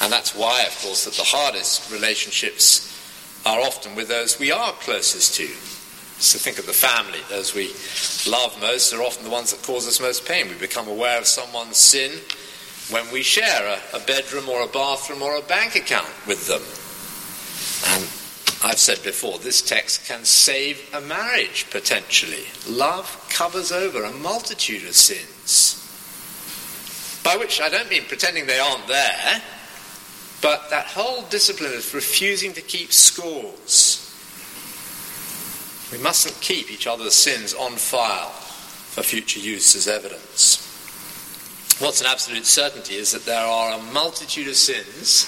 And 0.00 0.12
that's 0.12 0.34
why, 0.34 0.64
of 0.64 0.78
course, 0.82 1.04
that 1.04 1.14
the 1.14 1.24
hardest 1.24 1.90
relationships 1.92 2.84
are 3.46 3.60
often 3.60 3.94
with 3.94 4.08
those 4.08 4.38
we 4.38 4.50
are 4.50 4.72
closest 4.72 5.34
to. 5.36 5.48
So 6.18 6.38
think 6.38 6.58
of 6.58 6.66
the 6.66 6.72
family. 6.72 7.20
Those 7.28 7.54
we 7.54 7.68
love 8.30 8.60
most 8.60 8.92
are 8.92 9.02
often 9.02 9.24
the 9.24 9.30
ones 9.30 9.52
that 9.52 9.62
cause 9.62 9.86
us 9.86 10.00
most 10.00 10.26
pain. 10.26 10.48
We 10.48 10.54
become 10.54 10.88
aware 10.88 11.18
of 11.18 11.26
someone's 11.26 11.76
sin 11.76 12.18
when 12.90 13.10
we 13.12 13.22
share 13.22 13.66
a, 13.66 13.96
a 13.96 14.00
bedroom 14.00 14.48
or 14.48 14.62
a 14.62 14.66
bathroom 14.66 15.22
or 15.22 15.36
a 15.36 15.42
bank 15.42 15.76
account 15.76 16.10
with 16.26 16.48
them. 16.48 16.62
And 17.94 18.02
I've 18.64 18.80
said 18.80 19.02
before, 19.04 19.38
this 19.38 19.62
text 19.62 20.06
can 20.06 20.24
save 20.24 20.90
a 20.92 21.00
marriage 21.00 21.70
potentially. 21.70 22.46
Love 22.68 23.26
covers 23.30 23.70
over 23.70 24.02
a 24.02 24.12
multitude 24.12 24.88
of 24.88 24.94
sins. 24.94 25.76
By 27.22 27.36
which 27.36 27.60
I 27.60 27.68
don't 27.68 27.88
mean 27.90 28.04
pretending 28.08 28.46
they 28.46 28.58
aren't 28.58 28.88
there, 28.88 29.42
but 30.42 30.70
that 30.70 30.86
whole 30.86 31.22
discipline 31.30 31.74
of 31.74 31.94
refusing 31.94 32.52
to 32.54 32.60
keep 32.60 32.92
scores. 32.92 34.07
We 35.92 35.98
mustn't 35.98 36.40
keep 36.40 36.70
each 36.70 36.86
other's 36.86 37.14
sins 37.14 37.54
on 37.54 37.72
file 37.72 38.30
for 38.30 39.02
future 39.02 39.40
use 39.40 39.74
as 39.74 39.88
evidence. 39.88 40.64
What's 41.80 42.00
an 42.00 42.08
absolute 42.08 42.44
certainty 42.44 42.96
is 42.96 43.12
that 43.12 43.24
there 43.24 43.46
are 43.46 43.78
a 43.78 43.82
multitude 43.92 44.48
of 44.48 44.56
sins 44.56 45.24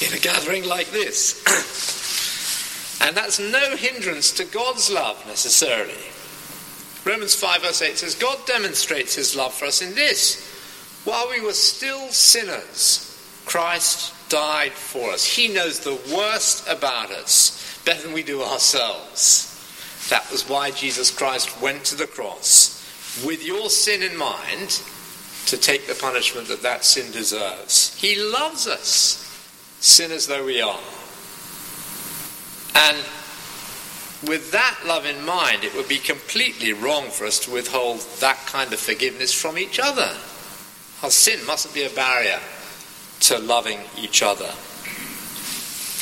in 0.00 0.16
a 0.16 0.20
gathering 0.20 0.64
like 0.66 0.90
this. 0.90 1.42
and 3.02 3.16
that's 3.16 3.40
no 3.40 3.76
hindrance 3.76 4.30
to 4.32 4.44
God's 4.44 4.90
love 4.90 5.22
necessarily. 5.26 5.94
Romans 7.04 7.34
5 7.34 7.62
verse 7.62 7.82
8 7.82 7.98
says, 7.98 8.14
God 8.14 8.38
demonstrates 8.46 9.14
his 9.14 9.34
love 9.34 9.52
for 9.52 9.66
us 9.66 9.82
in 9.82 9.94
this. 9.94 10.46
While 11.04 11.28
we 11.30 11.40
were 11.40 11.52
still 11.52 12.08
sinners, 12.08 13.04
Christ 13.44 14.14
died 14.28 14.72
for 14.72 15.10
us. 15.10 15.24
He 15.24 15.48
knows 15.48 15.80
the 15.80 15.98
worst 16.14 16.68
about 16.68 17.10
us 17.10 17.80
better 17.84 18.02
than 18.02 18.12
we 18.12 18.22
do 18.22 18.42
ourselves. 18.42 19.47
That 20.08 20.30
was 20.30 20.48
why 20.48 20.70
Jesus 20.70 21.10
Christ 21.10 21.60
went 21.60 21.84
to 21.86 21.96
the 21.96 22.06
cross 22.06 22.74
with 23.24 23.44
your 23.44 23.68
sin 23.70 24.02
in 24.02 24.16
mind 24.16 24.82
to 25.46 25.56
take 25.56 25.86
the 25.86 25.94
punishment 25.94 26.48
that 26.48 26.62
that 26.62 26.84
sin 26.84 27.10
deserves. 27.12 27.96
He 27.98 28.16
loves 28.16 28.66
us, 28.66 29.24
sinners 29.80 30.26
though 30.26 30.44
we 30.44 30.60
are. 30.60 30.80
And 32.74 32.98
with 34.26 34.50
that 34.52 34.78
love 34.86 35.06
in 35.06 35.24
mind, 35.24 35.64
it 35.64 35.74
would 35.74 35.88
be 35.88 35.98
completely 35.98 36.72
wrong 36.72 37.08
for 37.08 37.24
us 37.24 37.38
to 37.40 37.50
withhold 37.50 38.00
that 38.20 38.36
kind 38.46 38.72
of 38.72 38.80
forgiveness 38.80 39.32
from 39.32 39.56
each 39.56 39.78
other. 39.78 40.16
Our 41.02 41.10
sin 41.10 41.44
mustn't 41.46 41.74
be 41.74 41.84
a 41.84 41.90
barrier 41.90 42.40
to 43.20 43.38
loving 43.38 43.80
each 43.96 44.22
other. 44.22 44.52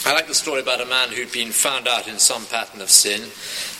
I 0.07 0.13
like 0.13 0.29
the 0.29 0.35
story 0.35 0.61
about 0.61 0.81
a 0.81 0.87
man 0.87 1.09
who'd 1.09 1.33
been 1.33 1.51
found 1.51 1.89
out 1.89 2.07
in 2.07 2.21
some 2.21 2.47
pattern 2.47 2.81
of 2.81 2.91
sin, 2.91 3.29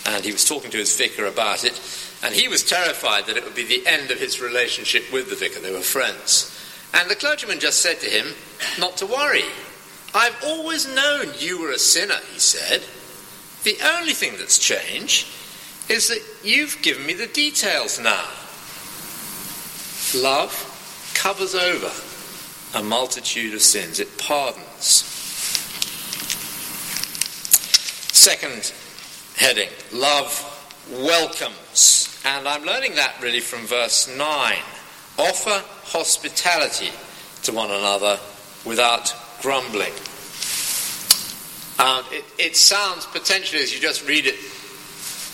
and 0.07 0.25
he 0.25 0.33
was 0.33 0.45
talking 0.45 0.73
to 0.73 0.77
his 0.77 0.97
vicar 0.97 1.27
about 1.27 1.63
it, 1.63 1.81
and 2.25 2.35
he 2.35 2.49
was 2.49 2.65
terrified 2.65 3.27
that 3.27 3.37
it 3.37 3.45
would 3.45 3.55
be 3.55 3.65
the 3.65 3.87
end 3.87 4.11
of 4.11 4.19
his 4.19 4.41
relationship 4.41 5.05
with 5.13 5.31
the 5.31 5.37
vicar. 5.37 5.61
They 5.61 5.71
were 5.71 5.83
friends. 5.83 6.53
And 6.93 7.09
the 7.09 7.15
clergyman 7.15 7.61
just 7.61 7.81
said 7.81 8.01
to 8.01 8.11
him, 8.11 8.35
Not 8.77 8.97
to 8.97 9.07
worry. 9.07 9.45
I've 10.17 10.37
always 10.45 10.93
known 10.93 11.29
you 11.39 11.61
were 11.61 11.71
a 11.71 11.79
sinner, 11.79 12.19
he 12.33 12.41
said. 12.41 12.83
The 13.63 13.79
only 13.97 14.13
thing 14.13 14.33
that's 14.37 14.59
changed 14.59 15.29
is 15.89 16.09
that 16.09 16.25
you've 16.43 16.83
given 16.83 17.07
me 17.07 17.15
the 17.15 17.29
details 17.29 18.01
now. 18.01 18.27
Love 20.21 20.51
covers 21.15 21.55
over 21.55 21.93
a 22.77 22.83
multitude 22.83 23.55
of 23.55 23.63
sins, 23.63 24.01
it 24.01 24.19
pardons. 24.19 25.16
Second 28.17 28.73
heading 29.37 29.69
love 29.93 30.33
welcomes. 30.91 32.19
And 32.25 32.49
I'm 32.49 32.65
learning 32.65 32.95
that 32.95 33.15
really 33.21 33.41
from 33.41 33.67
verse 33.67 34.09
9. 34.09 34.57
Offer 35.19 35.63
hospitality 35.85 36.89
to 37.43 37.53
one 37.53 37.71
another 37.71 38.19
without 38.65 39.15
grumbling. 39.43 39.93
Um, 41.79 42.05
it, 42.11 42.25
it, 42.39 42.57
sounds 42.57 43.05
potentially, 43.05 43.63
as 43.63 43.73
you 43.75 43.81
just 43.81 44.09
read 44.09 44.25
it, 44.27 44.37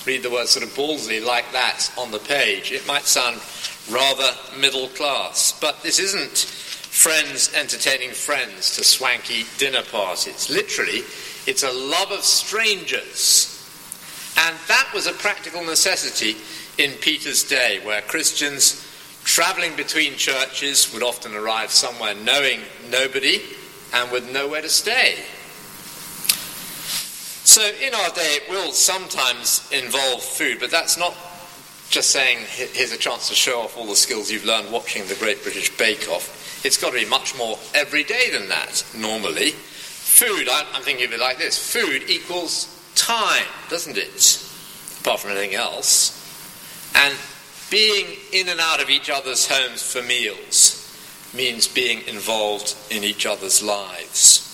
read 0.04 0.24
the 0.24 0.30
word 0.30 0.48
sort 0.48 0.66
of 0.66 0.74
ballsy 0.74 1.24
like 1.24 1.50
that 1.52 1.88
on 1.96 2.10
the 2.10 2.18
page, 2.18 2.72
it 2.72 2.84
might 2.88 3.04
sound 3.04 3.40
rather 3.92 4.28
middle 4.58 4.88
class. 4.88 5.56
But 5.60 5.84
this 5.84 6.00
isn't 6.00 6.36
friends 6.36 7.54
entertaining 7.54 8.10
friends 8.10 8.74
to 8.74 8.82
swanky 8.82 9.44
dinner 9.56 9.82
parties. 9.82 10.26
It's 10.26 10.50
literally, 10.50 11.04
It's 11.46 11.62
a 11.62 11.72
love 11.72 12.10
of 12.12 12.24
strangers. 12.24 13.48
And 14.38 14.56
that 14.68 14.88
was 14.94 15.06
a 15.06 15.12
practical 15.12 15.64
necessity 15.64 16.36
in 16.78 16.92
Peter's 16.98 17.44
day, 17.44 17.80
where 17.84 18.00
Christians 18.02 18.86
traveling 19.24 19.76
between 19.76 20.16
churches 20.16 20.92
would 20.92 21.02
often 21.02 21.34
arrive 21.34 21.70
somewhere 21.70 22.14
knowing 22.14 22.60
nobody 22.90 23.42
and 23.92 24.10
with 24.10 24.30
nowhere 24.32 24.62
to 24.62 24.68
stay. 24.68 25.16
So, 27.44 27.62
in 27.62 27.92
our 27.92 28.08
day, 28.10 28.38
it 28.40 28.48
will 28.48 28.72
sometimes 28.72 29.68
involve 29.72 30.22
food, 30.22 30.58
but 30.60 30.70
that's 30.70 30.96
not 30.96 31.14
just 31.90 32.10
saying, 32.10 32.38
here's 32.48 32.92
a 32.92 32.96
chance 32.96 33.28
to 33.28 33.34
show 33.34 33.60
off 33.60 33.76
all 33.76 33.86
the 33.86 33.96
skills 33.96 34.30
you've 34.30 34.46
learned 34.46 34.72
watching 34.72 35.06
the 35.08 35.14
Great 35.16 35.42
British 35.42 35.76
Bake 35.76 36.08
Off. 36.08 36.64
It's 36.64 36.78
got 36.80 36.92
to 36.92 36.98
be 36.98 37.04
much 37.04 37.36
more 37.36 37.58
everyday 37.74 38.30
than 38.30 38.48
that, 38.48 38.84
normally. 38.96 39.54
Food, 40.12 40.46
I'm 40.50 40.82
thinking 40.82 41.06
of 41.06 41.12
it 41.14 41.20
like 41.20 41.38
this 41.38 41.58
food 41.58 42.08
equals 42.08 42.68
time, 42.94 43.46
doesn't 43.70 43.96
it? 43.96 44.46
Apart 45.00 45.20
from 45.20 45.30
anything 45.30 45.54
else. 45.54 46.12
And 46.94 47.16
being 47.70 48.18
in 48.30 48.50
and 48.50 48.60
out 48.60 48.82
of 48.82 48.90
each 48.90 49.08
other's 49.08 49.48
homes 49.48 49.82
for 49.82 50.02
meals 50.02 50.78
means 51.34 51.66
being 51.66 52.06
involved 52.06 52.76
in 52.90 53.02
each 53.04 53.24
other's 53.24 53.62
lives. 53.62 54.48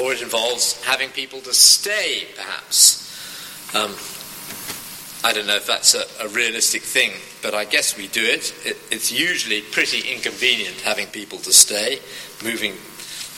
Or 0.00 0.12
it 0.12 0.22
involves 0.22 0.82
having 0.84 1.10
people 1.10 1.40
to 1.40 1.52
stay, 1.52 2.28
perhaps. 2.36 3.02
Um, 3.74 3.94
I 5.28 5.32
don't 5.34 5.48
know 5.48 5.56
if 5.56 5.66
that's 5.66 5.94
a, 5.94 6.04
a, 6.24 6.28
realistic 6.28 6.82
thing, 6.82 7.12
but 7.42 7.52
I 7.52 7.64
guess 7.64 7.96
we 7.96 8.06
do 8.06 8.22
it. 8.22 8.54
it. 8.64 8.76
It's 8.90 9.12
usually 9.12 9.60
pretty 9.60 10.12
inconvenient 10.14 10.80
having 10.80 11.08
people 11.08 11.38
to 11.38 11.52
stay, 11.52 11.98
moving 12.42 12.74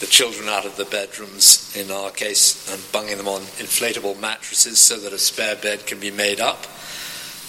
the 0.00 0.06
children 0.06 0.48
out 0.48 0.66
of 0.66 0.76
the 0.76 0.84
bedrooms, 0.84 1.74
in 1.76 1.90
our 1.90 2.10
case, 2.10 2.70
and 2.72 2.82
bunging 2.92 3.16
them 3.16 3.28
on 3.28 3.42
inflatable 3.60 4.18
mattresses 4.20 4.78
so 4.78 4.98
that 4.98 5.12
a 5.12 5.18
spare 5.18 5.56
bed 5.56 5.86
can 5.86 6.00
be 6.00 6.10
made 6.10 6.40
up. 6.40 6.66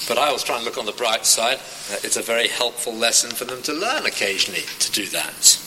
But 0.07 0.17
I 0.17 0.27
always 0.27 0.43
try 0.43 0.57
and 0.57 0.65
look 0.65 0.77
on 0.77 0.85
the 0.85 0.91
bright 0.91 1.25
side. 1.25 1.57
Uh, 1.57 1.97
it's 2.03 2.17
a 2.17 2.21
very 2.21 2.47
helpful 2.47 2.93
lesson 2.93 3.31
for 3.31 3.45
them 3.45 3.61
to 3.63 3.73
learn 3.73 4.05
occasionally 4.05 4.61
to 4.79 4.91
do 4.91 5.05
that. 5.07 5.59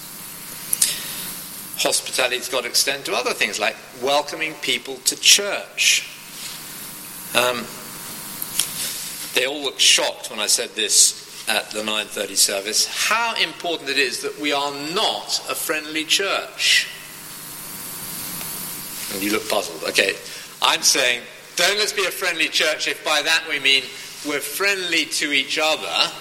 Hospitality's 1.79 2.49
got 2.49 2.63
to 2.63 2.69
extend 2.69 3.05
to 3.07 3.15
other 3.15 3.33
things 3.33 3.59
like 3.59 3.77
welcoming 4.03 4.55
people 4.55 4.97
to 4.97 5.17
church. 5.17 6.09
Um, 7.35 7.67
they 9.35 9.47
all 9.47 9.63
looked 9.63 9.81
shocked 9.81 10.31
when 10.31 10.41
I 10.41 10.47
said 10.47 10.71
this 10.71 11.28
at 11.49 11.71
the 11.71 11.83
9:30 11.83 12.37
service. 12.37 12.87
How 12.87 13.35
important 13.35 13.89
it 13.89 13.99
is 13.99 14.21
that 14.21 14.39
we 14.39 14.53
are 14.53 14.73
not 14.93 15.41
a 15.49 15.55
friendly 15.55 16.05
church. 16.05 16.87
And 19.13 19.23
you 19.23 19.33
look 19.33 19.49
puzzled. 19.49 19.83
Okay, 19.85 20.15
I'm 20.61 20.83
saying 20.83 21.23
don't 21.57 21.79
let's 21.79 21.93
be 21.93 22.05
a 22.05 22.11
friendly 22.11 22.49
church 22.49 22.87
if 22.87 23.05
by 23.05 23.23
that 23.23 23.45
we 23.49 23.59
mean 23.59 23.83
we're 24.27 24.41
friendly 24.41 25.07
to 25.07 25.33
each 25.33 25.59
other, 25.59 26.13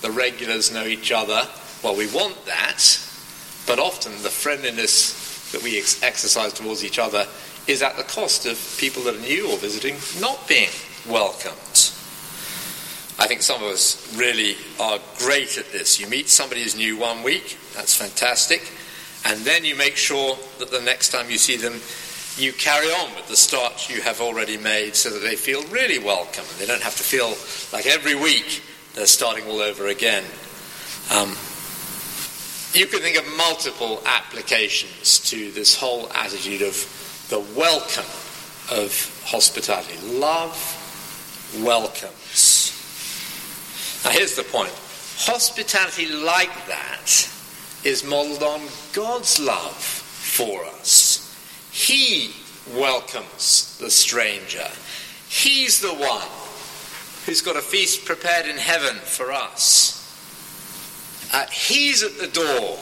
the 0.00 0.10
regulars 0.10 0.72
know 0.72 0.84
each 0.84 1.12
other. 1.12 1.46
Well, 1.82 1.96
we 1.96 2.06
want 2.08 2.44
that, 2.46 2.98
but 3.66 3.78
often 3.78 4.12
the 4.22 4.30
friendliness 4.30 5.50
that 5.52 5.62
we 5.62 5.78
ex- 5.78 6.02
exercise 6.02 6.52
towards 6.52 6.84
each 6.84 6.98
other 6.98 7.26
is 7.66 7.82
at 7.82 7.96
the 7.96 8.02
cost 8.04 8.46
of 8.46 8.58
people 8.78 9.02
that 9.04 9.14
are 9.14 9.20
new 9.20 9.50
or 9.50 9.58
visiting 9.58 9.96
not 10.20 10.48
being 10.48 10.70
welcomed. 11.08 11.92
I 13.20 13.26
think 13.26 13.42
some 13.42 13.62
of 13.62 13.68
us 13.68 14.16
really 14.16 14.56
are 14.80 14.98
great 15.18 15.58
at 15.58 15.70
this. 15.72 16.00
You 16.00 16.06
meet 16.06 16.30
somebody 16.30 16.62
who's 16.62 16.74
new 16.74 16.96
one 16.96 17.22
week, 17.22 17.58
that's 17.74 17.94
fantastic, 17.94 18.72
and 19.26 19.38
then 19.40 19.62
you 19.62 19.76
make 19.76 19.96
sure 19.96 20.38
that 20.58 20.70
the 20.70 20.80
next 20.80 21.10
time 21.10 21.30
you 21.30 21.36
see 21.36 21.58
them, 21.58 21.74
you 22.38 22.54
carry 22.54 22.86
on 22.86 23.14
with 23.14 23.28
the 23.28 23.36
start 23.36 23.90
you 23.90 24.00
have 24.00 24.22
already 24.22 24.56
made 24.56 24.96
so 24.96 25.10
that 25.10 25.18
they 25.18 25.36
feel 25.36 25.62
really 25.64 25.98
welcome 25.98 26.44
and 26.48 26.58
they 26.58 26.64
don't 26.64 26.80
have 26.80 26.96
to 26.96 27.02
feel 27.02 27.34
like 27.76 27.84
every 27.84 28.14
week 28.14 28.62
they're 28.94 29.04
starting 29.04 29.44
all 29.48 29.60
over 29.60 29.88
again. 29.88 30.24
Um, 31.12 31.36
you 32.72 32.86
can 32.86 33.00
think 33.00 33.18
of 33.18 33.26
multiple 33.36 34.00
applications 34.06 35.18
to 35.28 35.50
this 35.50 35.76
whole 35.76 36.10
attitude 36.14 36.62
of 36.62 37.26
the 37.28 37.40
welcome 37.54 38.08
of 38.70 39.22
hospitality. 39.26 39.98
Love 40.06 40.56
welcomes. 41.58 42.14
Now, 44.04 44.10
here's 44.10 44.36
the 44.36 44.44
point 44.44 44.72
hospitality 45.16 46.06
like 46.06 46.66
that 46.66 47.28
is 47.84 48.04
modeled 48.04 48.42
on 48.42 48.60
God's 48.92 49.38
love 49.38 49.74
for 49.74 50.64
us. 50.64 51.26
He 51.70 52.32
welcomes 52.74 53.76
the 53.78 53.90
stranger. 53.90 54.66
He's 55.28 55.80
the 55.80 55.94
one 55.94 56.28
who's 57.26 57.42
got 57.42 57.56
a 57.56 57.60
feast 57.60 58.04
prepared 58.04 58.46
in 58.46 58.56
heaven 58.56 58.96
for 58.96 59.30
us. 59.30 59.96
Uh, 61.32 61.46
he's 61.46 62.02
at 62.02 62.18
the 62.18 62.26
door 62.28 62.76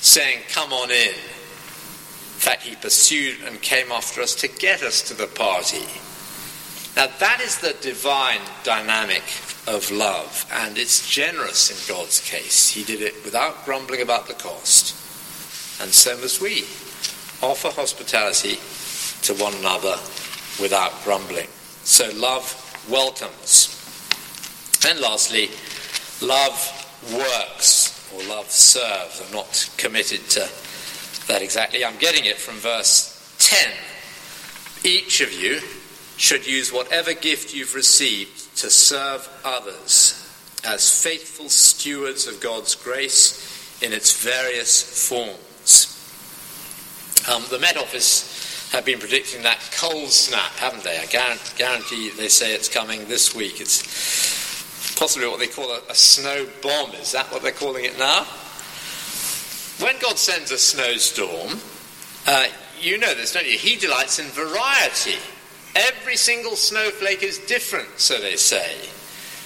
saying, 0.00 0.38
Come 0.52 0.72
on 0.72 0.90
in. 0.90 1.08
In 1.08 2.40
fact, 2.40 2.62
he 2.62 2.76
pursued 2.76 3.36
and 3.44 3.60
came 3.60 3.90
after 3.90 4.22
us 4.22 4.34
to 4.36 4.48
get 4.48 4.82
us 4.82 5.02
to 5.08 5.14
the 5.14 5.26
party. 5.26 5.86
Now, 6.96 7.08
that 7.18 7.40
is 7.40 7.58
the 7.58 7.76
divine 7.80 8.40
dynamic 8.62 9.22
of 9.68 9.90
love, 9.90 10.46
and 10.52 10.78
it's 10.78 11.08
generous 11.08 11.70
in 11.70 11.94
God's 11.94 12.20
case. 12.20 12.70
He 12.70 12.84
did 12.84 13.02
it 13.02 13.14
without 13.24 13.64
grumbling 13.64 14.00
about 14.00 14.26
the 14.26 14.34
cost. 14.34 14.94
And 15.80 15.90
so 15.92 16.16
must 16.16 16.40
we 16.40 16.62
offer 17.42 17.68
hospitality 17.68 18.58
to 19.22 19.34
one 19.42 19.54
another 19.56 19.96
without 20.60 20.92
grumbling. 21.04 21.48
So 21.84 22.10
love 22.14 22.46
welcomes. 22.90 23.74
And 24.88 25.00
lastly, 25.00 25.50
love 26.22 26.56
works 27.12 28.10
or 28.14 28.22
love 28.28 28.50
serves. 28.50 29.22
I'm 29.24 29.32
not 29.32 29.70
committed 29.76 30.20
to 30.30 30.48
that 31.28 31.42
exactly. 31.42 31.84
I'm 31.84 31.98
getting 31.98 32.24
it 32.24 32.38
from 32.38 32.54
verse 32.56 33.36
10. 33.38 33.72
Each 34.82 35.20
of 35.20 35.32
you 35.32 35.60
should 36.16 36.46
use 36.46 36.72
whatever 36.72 37.12
gift 37.12 37.54
you've 37.54 37.74
received 37.74 38.47
to 38.58 38.70
serve 38.70 39.28
others 39.44 40.24
as 40.64 41.02
faithful 41.02 41.48
stewards 41.48 42.26
of 42.26 42.40
God's 42.40 42.74
grace 42.74 43.82
in 43.82 43.92
its 43.92 44.22
various 44.22 45.08
forms. 45.08 45.94
Um, 47.32 47.44
the 47.50 47.58
Met 47.58 47.76
Office 47.76 48.70
have 48.72 48.84
been 48.84 48.98
predicting 48.98 49.42
that 49.42 49.60
cold 49.76 50.10
snap, 50.10 50.52
haven't 50.56 50.82
they? 50.82 50.98
I 50.98 51.06
guarantee 51.56 52.10
they 52.10 52.28
say 52.28 52.54
it's 52.54 52.68
coming 52.68 53.06
this 53.06 53.34
week. 53.34 53.60
It's 53.60 54.94
possibly 54.98 55.28
what 55.28 55.38
they 55.38 55.46
call 55.46 55.70
a, 55.70 55.80
a 55.88 55.94
snow 55.94 56.46
bomb. 56.60 56.90
Is 56.96 57.12
that 57.12 57.30
what 57.30 57.42
they're 57.42 57.52
calling 57.52 57.84
it 57.84 57.98
now? 57.98 58.24
When 59.78 59.94
God 60.00 60.18
sends 60.18 60.50
a 60.50 60.58
snowstorm, 60.58 61.60
uh, 62.26 62.46
you 62.80 62.98
know 62.98 63.14
this, 63.14 63.32
don't 63.32 63.46
you? 63.46 63.56
He 63.56 63.76
delights 63.76 64.18
in 64.18 64.26
variety. 64.26 65.18
Every 65.78 66.16
single 66.16 66.56
snowflake 66.56 67.22
is 67.22 67.38
different, 67.38 68.00
so 68.00 68.20
they 68.20 68.34
say. 68.34 68.74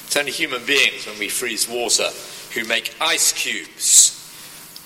It's 0.06 0.16
only 0.16 0.30
human 0.30 0.64
beings, 0.64 1.06
when 1.06 1.18
we 1.18 1.28
freeze 1.28 1.68
water, 1.68 2.08
who 2.54 2.64
make 2.64 2.94
ice 3.02 3.32
cubes. 3.32 4.18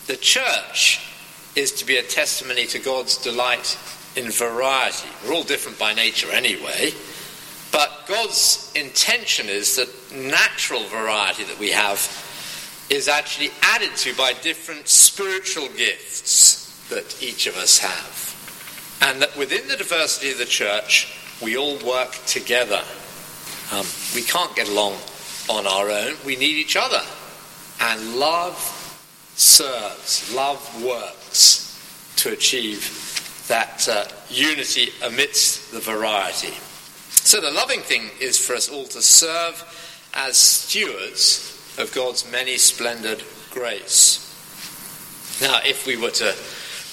The 0.08 0.16
church 0.16 1.08
is 1.54 1.70
to 1.74 1.86
be 1.86 1.98
a 1.98 2.02
testimony 2.02 2.66
to 2.66 2.80
God's 2.80 3.16
delight 3.18 3.78
in 4.16 4.28
variety. 4.30 5.08
We're 5.24 5.34
all 5.34 5.44
different 5.44 5.78
by 5.78 5.94
nature 5.94 6.32
anyway, 6.32 6.90
but 7.70 8.06
God's 8.08 8.72
intention 8.74 9.48
is 9.48 9.76
that 9.76 9.88
natural 10.12 10.82
variety 10.88 11.44
that 11.44 11.60
we 11.60 11.70
have 11.70 12.00
is 12.90 13.06
actually 13.06 13.50
added 13.62 13.94
to 13.98 14.16
by 14.16 14.32
different 14.32 14.88
spiritual 14.88 15.68
gifts 15.76 16.88
that 16.88 17.22
each 17.22 17.46
of 17.46 17.56
us 17.56 17.78
have. 17.78 18.98
And 19.02 19.22
that 19.22 19.36
within 19.36 19.68
the 19.68 19.76
diversity 19.76 20.32
of 20.32 20.38
the 20.38 20.44
church, 20.44 21.12
we 21.42 21.56
all 21.56 21.78
work 21.86 22.12
together. 22.26 22.82
Um, 23.72 23.86
we 24.14 24.22
can't 24.22 24.54
get 24.56 24.68
along 24.68 24.96
on 25.48 25.66
our 25.66 25.90
own, 25.90 26.14
we 26.24 26.36
need 26.36 26.56
each 26.56 26.76
other. 26.76 27.00
And 27.80 28.16
love 28.16 28.56
serves, 29.36 30.34
love 30.34 30.84
works 30.84 32.14
to 32.16 32.32
achieve 32.32 33.44
that 33.48 33.88
uh, 33.88 34.04
unity 34.28 34.88
amidst 35.04 35.72
the 35.72 35.80
variety. 35.80 36.54
So 37.10 37.40
the 37.40 37.50
loving 37.50 37.80
thing 37.80 38.10
is 38.20 38.38
for 38.38 38.54
us 38.54 38.68
all 38.68 38.84
to 38.86 39.02
serve 39.02 39.62
as 40.14 40.36
stewards 40.36 41.52
of 41.78 41.92
God's 41.94 42.30
many 42.30 42.56
splendid 42.56 43.22
grace. 43.50 44.22
Now, 45.40 45.60
if 45.64 45.86
we 45.86 45.96
were 45.96 46.10
to 46.10 46.34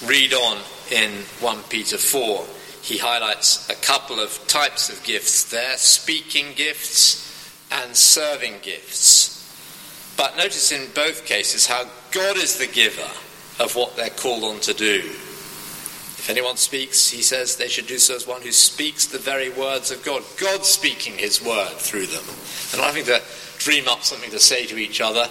read 0.06 0.34
on 0.34 0.58
in 0.90 1.10
1 1.40 1.62
Peter 1.70 1.96
4, 1.96 2.44
he 2.84 2.98
highlights 2.98 3.66
a 3.70 3.74
couple 3.76 4.20
of 4.20 4.46
types 4.46 4.90
of 4.90 5.02
gifts 5.04 5.50
there 5.50 5.74
speaking 5.78 6.48
gifts 6.54 7.24
and 7.72 7.96
serving 7.96 8.56
gifts. 8.60 10.14
But 10.18 10.36
notice 10.36 10.70
in 10.70 10.90
both 10.94 11.24
cases 11.24 11.66
how 11.66 11.84
God 12.12 12.36
is 12.36 12.58
the 12.58 12.66
giver 12.66 13.10
of 13.58 13.74
what 13.74 13.96
they're 13.96 14.10
called 14.10 14.44
on 14.44 14.60
to 14.60 14.74
do. 14.74 14.98
If 14.98 16.28
anyone 16.28 16.58
speaks, 16.58 17.08
he 17.08 17.22
says 17.22 17.56
they 17.56 17.68
should 17.68 17.86
do 17.86 17.96
so 17.96 18.16
as 18.16 18.26
one 18.26 18.42
who 18.42 18.52
speaks 18.52 19.06
the 19.06 19.18
very 19.18 19.48
words 19.48 19.90
of 19.90 20.04
God. 20.04 20.22
God 20.38 20.66
speaking 20.66 21.14
his 21.14 21.42
word 21.42 21.72
through 21.72 22.06
them. 22.06 22.24
And 22.72 22.82
not 22.82 22.94
having 22.94 23.06
to 23.06 23.22
dream 23.56 23.88
up 23.88 24.02
something 24.02 24.30
to 24.30 24.38
say 24.38 24.66
to 24.66 24.76
each 24.76 25.00
other. 25.00 25.26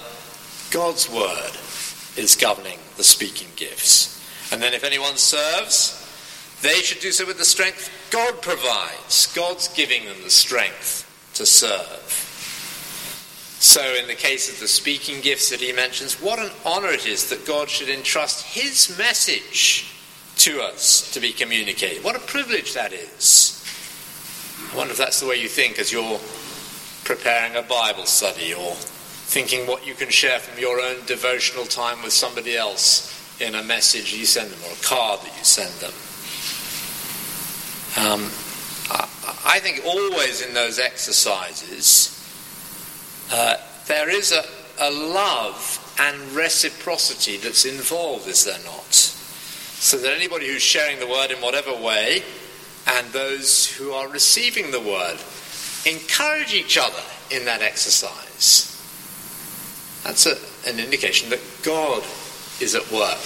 God's 0.72 1.08
word 1.08 1.52
is 2.18 2.36
governing 2.36 2.80
the 2.98 3.04
speaking 3.04 3.50
gifts. 3.56 4.10
And 4.52 4.60
then 4.60 4.74
if 4.74 4.84
anyone 4.84 5.18
serves, 5.18 6.03
they 6.64 6.82
should 6.82 7.02
do 7.02 7.12
so 7.12 7.26
with 7.26 7.38
the 7.38 7.46
strength 7.46 7.92
God 8.10 8.42
provides. 8.42 9.32
God's 9.36 9.68
giving 9.68 10.06
them 10.06 10.18
the 10.24 10.30
strength 10.30 11.04
to 11.36 11.46
serve. 11.46 12.30
So, 13.60 13.82
in 13.96 14.08
the 14.08 14.16
case 14.16 14.52
of 14.52 14.60
the 14.60 14.68
speaking 14.68 15.22
gifts 15.22 15.50
that 15.50 15.62
he 15.62 15.72
mentions, 15.72 16.22
what 16.22 16.40
an 16.40 16.52
honor 16.66 16.90
it 16.90 17.06
is 17.06 17.30
that 17.30 17.46
God 17.46 17.70
should 17.70 17.90
entrust 17.90 18.46
his 18.46 18.98
message 18.98 19.90
to 20.38 20.62
us 20.62 21.14
to 21.14 21.20
be 21.20 21.32
communicated. 21.32 22.04
What 22.04 22.16
a 22.16 22.20
privilege 22.20 22.74
that 22.74 22.92
is. 22.92 23.64
I 24.74 24.76
wonder 24.76 24.92
if 24.92 24.98
that's 24.98 25.20
the 25.20 25.28
way 25.28 25.42
you 25.42 25.48
think 25.48 25.80
as 25.80 25.92
you're 25.92 26.20
preparing 27.06 27.56
a 27.56 27.62
Bible 27.62 28.06
study 28.06 28.54
or 28.54 28.74
thinking 28.76 29.66
what 29.66 29.86
you 29.88 29.94
can 29.94 30.10
share 30.10 30.40
from 30.40 30.60
your 30.60 30.82
own 30.82 31.06
devotional 31.06 31.66
time 31.66 32.02
with 32.04 32.14
somebody 32.14 32.58
else 32.58 33.10
in 33.42 33.56
a 33.56 33.64
message 33.64 34.14
you 34.14 34.26
send 34.26 34.52
them 34.52 34.60
or 34.66 34.74
a 34.74 34.84
card 34.84 35.22
that 35.22 35.38
you 35.38 35.44
send 35.44 35.72
them. 35.76 35.94
Um, 37.98 38.32
I 39.46 39.60
think 39.60 39.82
always 39.86 40.42
in 40.42 40.54
those 40.54 40.80
exercises, 40.80 42.10
uh, 43.32 43.58
there 43.88 44.10
is 44.10 44.32
a, 44.32 44.44
a 44.80 44.90
love 44.90 45.96
and 46.00 46.20
reciprocity 46.32 47.38
that's 47.38 47.66
involved, 47.66 48.28
is 48.28 48.46
there 48.46 48.60
not? 48.66 48.94
So 48.94 49.98
that 49.98 50.14
anybody 50.14 50.48
who's 50.48 50.62
sharing 50.62 51.00
the 51.00 51.08
word 51.08 51.32
in 51.32 51.38
whatever 51.38 51.76
way 51.76 52.24
and 52.88 53.08
those 53.08 53.72
who 53.72 53.92
are 53.92 54.08
receiving 54.08 54.72
the 54.72 54.80
word 54.80 55.20
encourage 55.86 56.54
each 56.54 56.78
other 56.78 57.04
in 57.30 57.46
that 57.46 57.62
exercise. 57.62 58.70
That's 60.04 60.26
a, 60.26 60.36
an 60.70 60.80
indication 60.80 61.30
that 61.30 61.42
God 61.64 62.04
is 62.60 62.76
at 62.76 62.90
work 62.92 63.20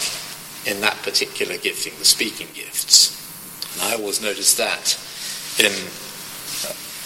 in 0.65 0.81
that 0.81 0.97
particular 1.03 1.57
gifting, 1.57 1.93
the 1.99 2.05
speaking 2.05 2.47
gifts. 2.53 3.16
And 3.77 3.93
I 3.93 3.95
always 3.95 4.21
notice 4.21 4.55
that 4.55 4.97
in 5.59 5.71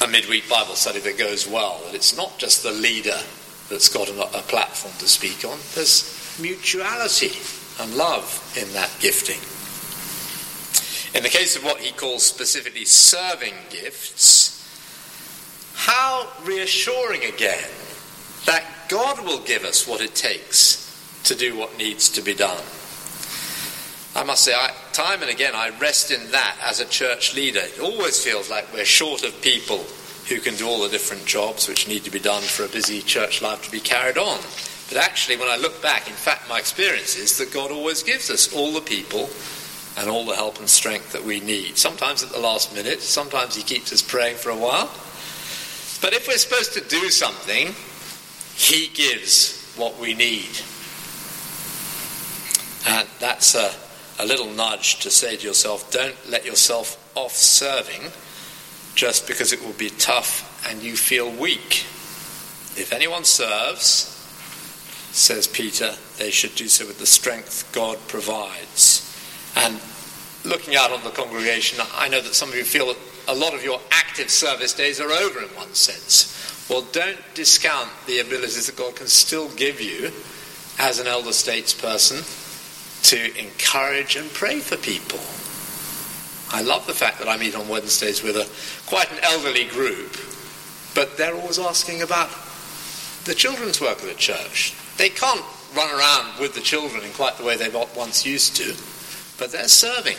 a 0.07 0.09
midweek 0.09 0.49
Bible 0.49 0.75
study 0.75 0.99
that 0.99 1.17
goes 1.17 1.45
well, 1.47 1.81
that 1.85 1.93
it's 1.93 2.15
not 2.15 2.37
just 2.37 2.63
the 2.63 2.71
leader 2.71 3.17
that's 3.69 3.89
got 3.89 4.07
a, 4.07 4.37
a 4.37 4.41
platform 4.43 4.93
to 4.99 5.07
speak 5.07 5.43
on, 5.43 5.59
there's 5.75 6.37
mutuality 6.39 7.33
and 7.81 7.95
love 7.95 8.55
in 8.57 8.71
that 8.73 8.89
gifting. 9.01 9.39
In 11.13 11.23
the 11.23 11.29
case 11.29 11.57
of 11.57 11.65
what 11.65 11.79
he 11.79 11.91
calls 11.91 12.23
specifically 12.23 12.85
serving 12.85 13.53
gifts, 13.69 14.57
how 15.75 16.31
reassuring 16.45 17.25
again 17.25 17.69
that 18.45 18.63
God 18.87 19.25
will 19.25 19.41
give 19.41 19.65
us 19.65 19.85
what 19.85 19.99
it 19.99 20.15
takes 20.15 20.87
to 21.25 21.35
do 21.35 21.57
what 21.57 21.77
needs 21.77 22.07
to 22.09 22.21
be 22.21 22.33
done. 22.33 22.63
I 24.15 24.23
must 24.23 24.43
say, 24.43 24.53
I, 24.53 24.71
time 24.91 25.21
and 25.21 25.31
again, 25.31 25.53
I 25.55 25.69
rest 25.79 26.11
in 26.11 26.31
that 26.31 26.57
as 26.63 26.79
a 26.79 26.85
church 26.85 27.33
leader. 27.33 27.61
It 27.61 27.79
always 27.79 28.21
feels 28.23 28.49
like 28.49 28.71
we're 28.73 28.85
short 28.85 29.23
of 29.23 29.41
people 29.41 29.85
who 30.27 30.39
can 30.39 30.55
do 30.55 30.67
all 30.67 30.81
the 30.81 30.89
different 30.89 31.25
jobs 31.25 31.67
which 31.67 31.87
need 31.87 32.03
to 32.03 32.11
be 32.11 32.19
done 32.19 32.43
for 32.43 32.65
a 32.65 32.67
busy 32.67 33.01
church 33.01 33.41
life 33.41 33.63
to 33.63 33.71
be 33.71 33.79
carried 33.79 34.17
on. 34.17 34.39
But 34.89 34.97
actually, 34.97 35.37
when 35.37 35.47
I 35.47 35.55
look 35.55 35.81
back, 35.81 36.07
in 36.07 36.13
fact, 36.13 36.49
my 36.49 36.59
experience 36.59 37.15
is 37.17 37.37
that 37.37 37.53
God 37.53 37.71
always 37.71 38.03
gives 38.03 38.29
us 38.29 38.53
all 38.53 38.73
the 38.73 38.81
people 38.81 39.29
and 39.97 40.09
all 40.09 40.25
the 40.25 40.35
help 40.35 40.59
and 40.59 40.69
strength 40.69 41.13
that 41.13 41.23
we 41.23 41.39
need. 41.39 41.77
Sometimes 41.77 42.23
at 42.23 42.29
the 42.29 42.39
last 42.39 42.73
minute, 42.75 43.01
sometimes 43.01 43.55
He 43.55 43.63
keeps 43.63 43.93
us 43.93 44.01
praying 44.01 44.35
for 44.35 44.49
a 44.49 44.57
while. 44.57 44.87
But 46.01 46.13
if 46.13 46.27
we're 46.27 46.37
supposed 46.37 46.73
to 46.73 46.81
do 46.81 47.09
something, 47.09 47.73
He 48.55 48.87
gives 48.93 49.73
what 49.77 49.97
we 49.99 50.13
need. 50.13 50.59
And 52.87 53.07
that's 53.19 53.55
a, 53.55 53.71
a 54.21 54.25
little 54.25 54.49
nudge 54.51 54.99
to 54.99 55.09
say 55.09 55.35
to 55.35 55.47
yourself 55.47 55.91
don't 55.91 56.15
let 56.29 56.45
yourself 56.45 56.95
off 57.15 57.35
serving 57.35 58.11
just 58.93 59.27
because 59.27 59.51
it 59.51 59.63
will 59.63 59.73
be 59.73 59.89
tough 59.89 60.63
and 60.69 60.83
you 60.83 60.95
feel 60.95 61.29
weak. 61.31 61.85
If 62.79 62.93
anyone 62.93 63.23
serves, 63.23 64.07
says 65.11 65.47
Peter, 65.47 65.95
they 66.19 66.29
should 66.29 66.53
do 66.53 66.67
so 66.67 66.85
with 66.85 66.99
the 66.99 67.05
strength 67.05 67.69
God 67.73 67.97
provides. 68.07 69.07
And 69.55 69.81
looking 70.45 70.75
out 70.75 70.91
on 70.91 71.03
the 71.03 71.09
congregation, 71.09 71.83
I 71.95 72.07
know 72.07 72.21
that 72.21 72.35
some 72.35 72.49
of 72.49 72.55
you 72.55 72.63
feel 72.63 72.87
that 72.87 72.97
a 73.27 73.35
lot 73.35 73.55
of 73.55 73.63
your 73.63 73.79
active 73.89 74.29
service 74.29 74.73
days 74.73 75.01
are 75.01 75.11
over 75.11 75.39
in 75.39 75.47
one 75.55 75.73
sense. 75.73 76.67
Well, 76.69 76.85
don't 76.91 77.17
discount 77.33 77.89
the 78.05 78.19
abilities 78.19 78.67
that 78.67 78.75
God 78.75 78.95
can 78.95 79.07
still 79.07 79.49
give 79.55 79.81
you 79.81 80.11
as 80.77 80.99
an 80.99 81.07
elder 81.07 81.29
statesperson 81.29 82.37
to 83.03 83.39
encourage 83.39 84.15
and 84.15 84.31
pray 84.33 84.59
for 84.59 84.77
people. 84.77 85.19
I 86.53 86.61
love 86.61 86.85
the 86.85 86.93
fact 86.93 87.19
that 87.19 87.29
I 87.29 87.37
meet 87.37 87.55
on 87.55 87.67
Wednesdays 87.69 88.21
with 88.21 88.35
a 88.35 88.49
quite 88.89 89.11
an 89.11 89.19
elderly 89.23 89.65
group, 89.65 90.17
but 90.93 91.17
they're 91.17 91.35
always 91.35 91.59
asking 91.59 92.01
about 92.01 92.29
the 93.23 93.33
children's 93.33 93.79
work 93.79 93.99
of 93.99 94.07
the 94.07 94.13
church. 94.15 94.73
They 94.97 95.09
can't 95.09 95.43
run 95.75 95.89
around 95.97 96.39
with 96.39 96.53
the 96.53 96.61
children 96.61 97.03
in 97.03 97.11
quite 97.13 97.37
the 97.37 97.45
way 97.45 97.55
they 97.55 97.69
once 97.69 98.25
used 98.25 98.55
to, 98.57 98.75
but 99.39 99.51
they're 99.51 99.67
serving. 99.67 100.17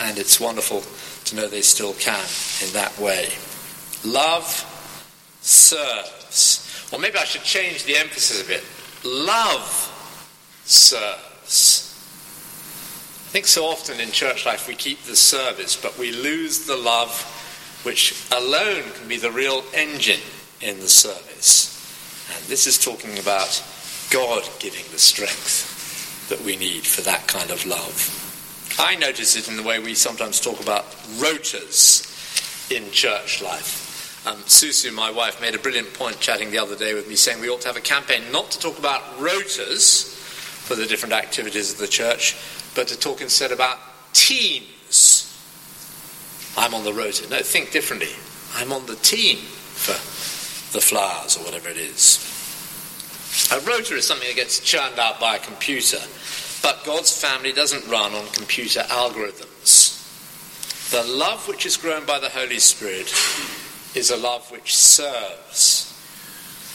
And 0.00 0.18
it's 0.18 0.40
wonderful 0.40 0.82
to 1.24 1.36
know 1.36 1.48
they 1.48 1.62
still 1.62 1.94
can 1.94 2.26
in 2.64 2.72
that 2.72 2.96
way. 2.98 3.28
Love 4.04 4.46
serves. 5.40 6.88
Or 6.92 6.98
maybe 6.98 7.18
I 7.18 7.24
should 7.24 7.42
change 7.42 7.84
the 7.84 7.96
emphasis 7.96 8.44
a 8.44 8.46
bit. 8.46 8.64
Love 9.04 9.68
serves. 10.64 11.31
I 11.44 13.32
think 13.32 13.46
so 13.46 13.64
often 13.64 14.00
in 14.00 14.10
church 14.10 14.46
life 14.46 14.68
we 14.68 14.74
keep 14.74 15.02
the 15.02 15.16
service, 15.16 15.76
but 15.76 15.98
we 15.98 16.12
lose 16.12 16.66
the 16.66 16.76
love 16.76 17.10
which 17.82 18.14
alone 18.30 18.84
can 18.94 19.08
be 19.08 19.16
the 19.16 19.30
real 19.30 19.64
engine 19.74 20.20
in 20.60 20.78
the 20.80 20.88
service. 20.88 21.68
And 22.34 22.44
this 22.44 22.66
is 22.66 22.78
talking 22.78 23.18
about 23.18 23.62
God 24.10 24.48
giving 24.60 24.84
the 24.92 24.98
strength 24.98 26.28
that 26.28 26.40
we 26.42 26.56
need 26.56 26.86
for 26.86 27.00
that 27.02 27.26
kind 27.26 27.50
of 27.50 27.66
love. 27.66 28.18
I 28.78 28.96
notice 28.96 29.36
it 29.36 29.48
in 29.48 29.56
the 29.56 29.62
way 29.62 29.78
we 29.78 29.94
sometimes 29.94 30.40
talk 30.40 30.60
about 30.60 30.90
rotas 31.18 32.08
in 32.70 32.90
church 32.90 33.42
life. 33.42 34.26
Um, 34.26 34.36
Susu, 34.44 34.92
my 34.94 35.10
wife, 35.10 35.40
made 35.40 35.54
a 35.54 35.58
brilliant 35.58 35.92
point 35.94 36.20
chatting 36.20 36.50
the 36.50 36.58
other 36.58 36.76
day 36.76 36.94
with 36.94 37.08
me, 37.08 37.16
saying 37.16 37.40
we 37.40 37.50
ought 37.50 37.62
to 37.62 37.66
have 37.66 37.76
a 37.76 37.80
campaign 37.80 38.22
not 38.30 38.50
to 38.52 38.60
talk 38.60 38.78
about 38.78 39.02
rotas 39.18 40.11
for 40.72 40.80
the 40.80 40.86
different 40.86 41.12
activities 41.12 41.70
of 41.72 41.78
the 41.78 41.86
church, 41.86 42.34
but 42.74 42.88
to 42.88 42.98
talk 42.98 43.20
instead 43.20 43.52
about 43.52 43.78
teams. 44.14 45.28
I'm 46.56 46.72
on 46.72 46.84
the 46.84 46.94
rota. 46.94 47.28
No, 47.28 47.40
think 47.40 47.72
differently. 47.72 48.08
I'm 48.54 48.72
on 48.72 48.86
the 48.86 48.96
team 48.96 49.36
for 49.36 49.92
the 50.72 50.80
flowers 50.80 51.36
or 51.36 51.44
whatever 51.44 51.68
it 51.68 51.76
is. 51.76 52.28
A 53.52 53.60
rota 53.60 53.96
is 53.96 54.06
something 54.06 54.28
that 54.28 54.36
gets 54.36 54.60
churned 54.60 54.98
out 54.98 55.20
by 55.20 55.36
a 55.36 55.38
computer 55.40 55.98
but 56.62 56.84
God's 56.84 57.20
family 57.20 57.52
doesn't 57.52 57.86
run 57.88 58.14
on 58.14 58.24
computer 58.28 58.80
algorithms. 58.82 59.98
The 60.92 61.02
love 61.02 61.48
which 61.48 61.66
is 61.66 61.76
grown 61.76 62.06
by 62.06 62.20
the 62.20 62.28
Holy 62.28 62.60
Spirit 62.60 63.12
is 63.96 64.10
a 64.10 64.16
love 64.16 64.48
which 64.52 64.76
serves. 64.76 65.88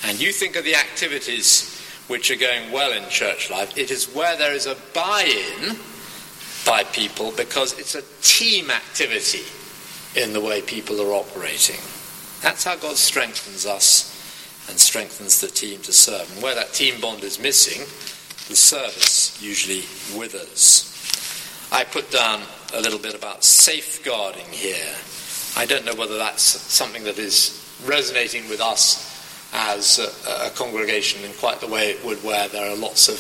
And 0.04 0.20
you 0.20 0.34
think 0.34 0.58
of 0.58 0.66
the 0.66 0.76
activities 0.76 1.77
which 2.08 2.32
are 2.32 2.36
going 2.36 2.72
well 2.72 2.92
in 2.92 3.08
church 3.10 3.50
life, 3.50 3.78
it 3.78 3.92
is 3.92 4.14
where 4.14 4.38
there 4.38 4.54
is 4.54 4.66
a 4.66 4.76
buy 4.94 5.24
in 5.24 5.76
by 6.66 6.84
people 6.86 7.32
because 7.38 7.78
it's 7.80 7.96
a 7.96 8.04
team 8.22 8.72
activity 8.72 9.44
in 10.16 10.34
the 10.34 10.42
way 10.42 10.62
people 10.62 11.02
are 11.02 11.14
operating. 11.14 11.80
That's 12.42 12.64
how 12.64 12.76
God 12.76 12.96
strengthens 12.96 13.66
us 13.66 14.14
and 14.70 14.78
strengthens 14.78 15.40
the 15.42 15.48
team 15.48 15.82
to 15.82 15.94
serve. 15.94 16.32
And 16.34 16.44
where 16.44 16.56
that 16.56 16.74
team 16.74 17.00
bond 17.00 17.24
is 17.24 17.40
missing, 17.40 17.82
the 18.48 18.56
service 18.56 19.42
usually 19.42 19.84
withers. 20.18 20.94
I 21.72 21.84
put 21.84 22.12
down 22.12 22.42
a 22.74 22.82
little 22.82 23.00
bit 23.00 23.16
about 23.16 23.44
safeguarding 23.44 24.46
here. 24.52 24.94
I 25.56 25.66
don't 25.66 25.86
know 25.86 25.96
whether 25.96 26.18
that's 26.18 26.44
something 26.44 27.04
that 27.04 27.18
is 27.18 27.64
resonating 27.86 28.48
with 28.50 28.62
us 28.62 29.17
as 29.54 30.00
a, 30.00 30.48
a, 30.48 30.50
congregation 30.52 31.24
in 31.24 31.32
quite 31.34 31.60
the 31.60 31.68
way 31.68 31.90
it 31.90 32.04
would 32.06 32.22
where 32.24 32.48
there 32.50 32.70
are 32.70 32.76
lots 32.76 33.08
of 33.08 33.16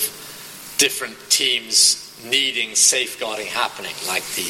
different 0.77 1.15
teams 1.29 2.03
needing 2.29 2.75
safeguarding 2.75 3.47
happening, 3.47 3.93
like 4.07 4.23
the 4.35 4.43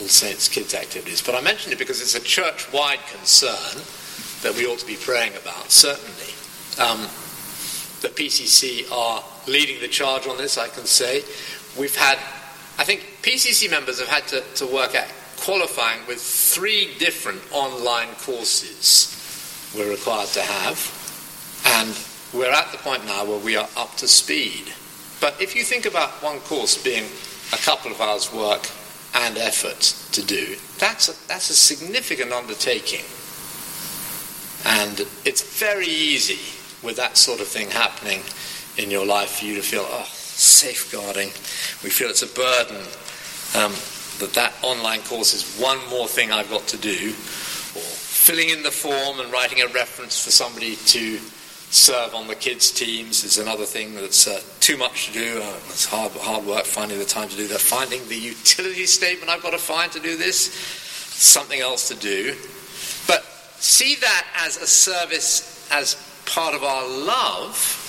All 0.00 0.08
Saints 0.08 0.48
Kids 0.48 0.74
activities. 0.74 1.22
But 1.22 1.34
I 1.34 1.40
mention 1.40 1.72
it 1.72 1.78
because 1.78 2.00
it's 2.00 2.14
a 2.14 2.20
church 2.20 2.72
wide 2.72 3.00
concern 3.10 3.82
that 4.42 4.54
we 4.56 4.66
ought 4.66 4.78
to 4.78 4.86
be 4.86 4.96
praying 4.96 5.34
about, 5.34 5.70
certainly. 5.70 6.32
Um, 6.78 7.08
the 8.02 8.08
PCC 8.08 8.90
are 8.92 9.24
leading 9.48 9.80
the 9.80 9.88
charge 9.88 10.26
on 10.26 10.36
this, 10.36 10.58
I 10.58 10.68
can 10.68 10.84
say. 10.84 11.22
We've 11.78 11.96
had 11.96 12.18
I 12.78 12.84
think 12.84 13.00
PCC 13.22 13.70
members 13.70 13.98
have 14.00 14.08
had 14.08 14.28
to, 14.28 14.42
to 14.56 14.66
work 14.66 14.94
at 14.94 15.08
qualifying 15.38 16.06
with 16.06 16.20
three 16.20 16.94
different 16.98 17.40
online 17.50 18.08
courses 18.20 19.12
we're 19.74 19.90
required 19.90 20.28
to 20.28 20.42
have, 20.42 20.78
and 21.64 21.96
we're 22.32 22.52
at 22.52 22.70
the 22.72 22.78
point 22.78 23.04
now 23.06 23.24
where 23.24 23.38
we 23.38 23.56
are 23.56 23.68
up 23.76 23.96
to 23.96 24.08
speed. 24.08 24.72
But 25.20 25.40
if 25.40 25.56
you 25.56 25.64
think 25.64 25.86
about 25.86 26.10
one 26.22 26.40
course 26.40 26.76
being 26.82 27.04
a 27.52 27.56
couple 27.56 27.90
of 27.90 28.00
hours' 28.00 28.32
work 28.32 28.68
and 29.14 29.38
effort 29.38 29.80
to 30.12 30.22
do, 30.22 30.56
that's 30.78 31.08
a, 31.08 31.28
that's 31.28 31.50
a 31.50 31.54
significant 31.54 32.32
undertaking. 32.32 33.04
And 34.66 35.00
it's 35.24 35.58
very 35.58 35.86
easy 35.86 36.38
with 36.84 36.96
that 36.96 37.16
sort 37.16 37.40
of 37.40 37.46
thing 37.46 37.70
happening 37.70 38.22
in 38.76 38.90
your 38.90 39.06
life 39.06 39.38
for 39.38 39.44
you 39.44 39.54
to 39.54 39.62
feel, 39.62 39.86
oh, 39.86 40.04
safeguarding. 40.10 41.28
We 41.82 41.90
feel 41.90 42.10
it's 42.10 42.22
a 42.22 42.26
burden 42.26 42.82
um, 43.54 43.72
that 44.18 44.32
that 44.34 44.52
online 44.62 45.00
course 45.02 45.32
is 45.34 45.58
one 45.58 45.78
more 45.88 46.08
thing 46.08 46.32
I've 46.32 46.50
got 46.50 46.66
to 46.68 46.76
do, 46.76 47.10
or 47.10 47.80
filling 47.80 48.50
in 48.50 48.62
the 48.62 48.70
form 48.70 49.20
and 49.20 49.32
writing 49.32 49.62
a 49.62 49.68
reference 49.68 50.22
for 50.22 50.30
somebody 50.30 50.76
to 50.76 51.18
serve 51.70 52.14
on 52.14 52.28
the 52.28 52.34
kids' 52.34 52.70
teams 52.70 53.24
is 53.24 53.38
another 53.38 53.64
thing 53.64 53.94
that's 53.94 54.28
uh, 54.28 54.40
too 54.60 54.76
much 54.76 55.08
to 55.08 55.12
do. 55.12 55.40
Uh, 55.42 55.56
it's 55.68 55.84
hard, 55.84 56.12
hard 56.12 56.44
work 56.46 56.64
finding 56.64 56.98
the 56.98 57.04
time 57.04 57.28
to 57.28 57.36
do 57.36 57.46
that. 57.48 57.60
Finding 57.60 58.06
the 58.08 58.16
utility 58.16 58.86
statement 58.86 59.30
I've 59.30 59.42
got 59.42 59.50
to 59.50 59.58
find 59.58 59.90
to 59.92 60.00
do 60.00 60.16
this, 60.16 60.52
something 60.52 61.60
else 61.60 61.88
to 61.88 61.94
do. 61.94 62.34
But 63.06 63.24
see 63.58 63.96
that 63.96 64.26
as 64.36 64.56
a 64.56 64.66
service, 64.66 65.68
as 65.72 65.96
part 66.26 66.54
of 66.54 66.62
our 66.62 66.88
love, 66.88 67.82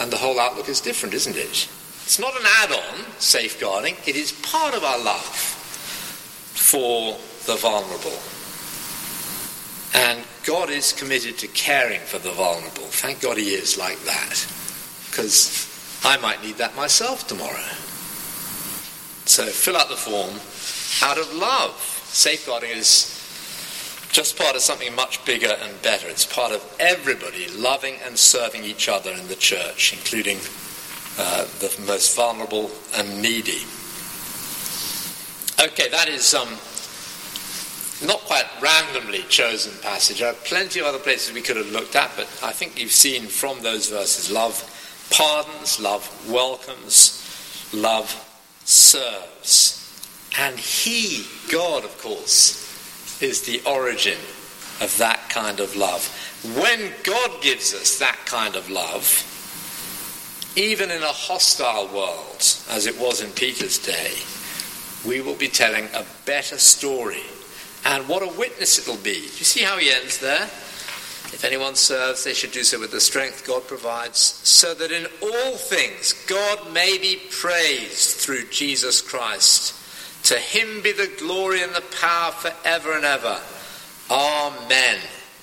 and 0.00 0.10
the 0.10 0.16
whole 0.16 0.40
outlook 0.40 0.68
is 0.68 0.80
different, 0.80 1.14
isn't 1.14 1.36
it? 1.36 1.68
It's 2.04 2.18
not 2.18 2.34
an 2.38 2.46
add 2.62 2.72
on, 2.72 3.04
safeguarding, 3.18 3.96
it 4.06 4.16
is 4.16 4.32
part 4.32 4.74
of 4.74 4.84
our 4.84 5.02
love 5.02 5.24
for 6.54 7.16
the 7.46 7.56
vulnerable. 7.56 8.18
And 9.94 10.24
God 10.44 10.70
is 10.70 10.92
committed 10.92 11.38
to 11.38 11.48
caring 11.48 12.00
for 12.00 12.18
the 12.18 12.30
vulnerable. 12.32 12.84
Thank 12.84 13.20
God 13.22 13.38
He 13.38 13.54
is 13.54 13.78
like 13.78 13.98
that. 14.00 14.46
Because 15.10 15.70
I 16.04 16.18
might 16.18 16.42
need 16.42 16.56
that 16.56 16.76
myself 16.76 17.26
tomorrow. 17.26 17.64
So 19.26 19.46
fill 19.46 19.76
out 19.76 19.88
the 19.88 19.96
form 19.96 20.34
out 21.02 21.18
of 21.18 21.32
love. 21.34 21.80
Safeguarding 22.06 22.70
is 22.70 23.10
just 24.12 24.38
part 24.38 24.54
of 24.54 24.62
something 24.62 24.94
much 24.94 25.24
bigger 25.24 25.56
and 25.60 25.82
better. 25.82 26.08
It's 26.08 26.26
part 26.26 26.52
of 26.52 26.62
everybody 26.78 27.48
loving 27.48 27.96
and 28.04 28.16
serving 28.18 28.64
each 28.64 28.88
other 28.88 29.10
in 29.10 29.26
the 29.28 29.34
church, 29.34 29.92
including 29.92 30.38
uh, 31.18 31.44
the 31.58 31.74
most 31.86 32.14
vulnerable 32.14 32.70
and 32.96 33.22
needy. 33.22 33.64
Okay, 35.60 35.88
that 35.88 36.08
is 36.08 36.34
um, 36.34 36.48
not 38.02 38.20
quite 38.20 38.46
randomly 38.60 39.22
chosen 39.28 39.72
passage. 39.82 40.20
There 40.20 40.30
are 40.30 40.34
plenty 40.34 40.80
of 40.80 40.86
other 40.86 40.98
places 40.98 41.32
we 41.32 41.42
could 41.42 41.56
have 41.56 41.70
looked 41.70 41.96
at, 41.96 42.10
but 42.16 42.26
I 42.42 42.52
think 42.52 42.78
you've 42.78 42.92
seen 42.92 43.26
from 43.26 43.62
those 43.62 43.88
verses 43.88 44.30
love 44.30 44.70
pardons, 45.10 45.80
love 45.80 46.30
welcomes, 46.30 47.20
love 47.72 48.10
serves. 48.64 49.80
And 50.38 50.58
He, 50.58 51.24
God, 51.52 51.84
of 51.84 51.96
course, 52.02 53.22
is 53.22 53.42
the 53.42 53.62
origin 53.64 54.18
of 54.80 54.94
that 54.98 55.28
kind 55.28 55.60
of 55.60 55.76
love. 55.76 56.06
When 56.58 56.92
God 57.04 57.42
gives 57.42 57.72
us 57.74 57.98
that 58.00 58.18
kind 58.26 58.56
of 58.56 58.68
love, 58.68 59.30
even 60.56 60.90
in 60.90 61.02
a 61.02 61.06
hostile 61.06 61.86
world, 61.88 62.38
as 62.70 62.86
it 62.86 62.98
was 62.98 63.20
in 63.20 63.30
Peter's 63.30 63.78
day, 63.78 64.12
we 65.06 65.20
will 65.20 65.34
be 65.34 65.48
telling 65.48 65.84
a 65.94 66.04
better 66.24 66.58
story 66.58 67.22
and 67.84 68.08
what 68.08 68.22
a 68.22 68.38
witness 68.38 68.78
it'll 68.78 69.02
be. 69.02 69.14
Do 69.14 69.20
you 69.20 69.44
see 69.44 69.62
how 69.62 69.76
he 69.78 69.90
ends 69.90 70.18
there? 70.18 70.48
If 71.34 71.44
anyone 71.44 71.74
serves, 71.74 72.24
they 72.24 72.32
should 72.32 72.52
do 72.52 72.62
so 72.62 72.78
with 72.78 72.92
the 72.92 73.00
strength 73.00 73.46
God 73.46 73.66
provides, 73.66 74.18
so 74.18 74.72
that 74.74 74.92
in 74.92 75.06
all 75.20 75.56
things 75.56 76.12
God 76.26 76.72
may 76.72 76.96
be 76.98 77.20
praised 77.30 78.18
through 78.18 78.48
Jesus 78.50 79.02
Christ. 79.02 79.74
To 80.24 80.38
him 80.38 80.80
be 80.82 80.92
the 80.92 81.12
glory 81.18 81.62
and 81.62 81.74
the 81.74 81.84
power 82.00 82.32
forever 82.32 82.92
and 82.92 83.04
ever. 83.04 83.40
Amen. 84.10 84.98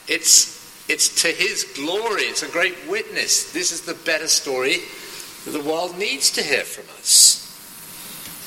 It's, 0.08 0.90
it's 0.90 1.22
to 1.24 1.28
his 1.28 1.66
glory. 1.76 2.24
It's 2.24 2.42
a 2.42 2.48
great 2.48 2.78
witness. 2.90 3.52
This 3.52 3.72
is 3.72 3.82
the 3.82 3.94
better 4.06 4.28
story 4.28 4.78
that 5.46 5.52
the 5.52 5.62
world 5.62 5.98
needs 5.98 6.32
to 6.32 6.42
hear 6.42 6.64
from 6.64 6.86
us. 6.98 7.51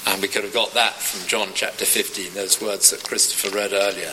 And 0.06 0.20
we 0.20 0.28
could 0.28 0.44
have 0.44 0.52
got 0.52 0.74
that 0.74 0.94
from 0.94 1.26
John 1.26 1.48
chapter 1.54 1.84
15, 1.84 2.34
those 2.34 2.60
words 2.60 2.90
that 2.90 3.04
Christopher 3.04 3.56
read 3.56 3.72
earlier. 3.72 4.12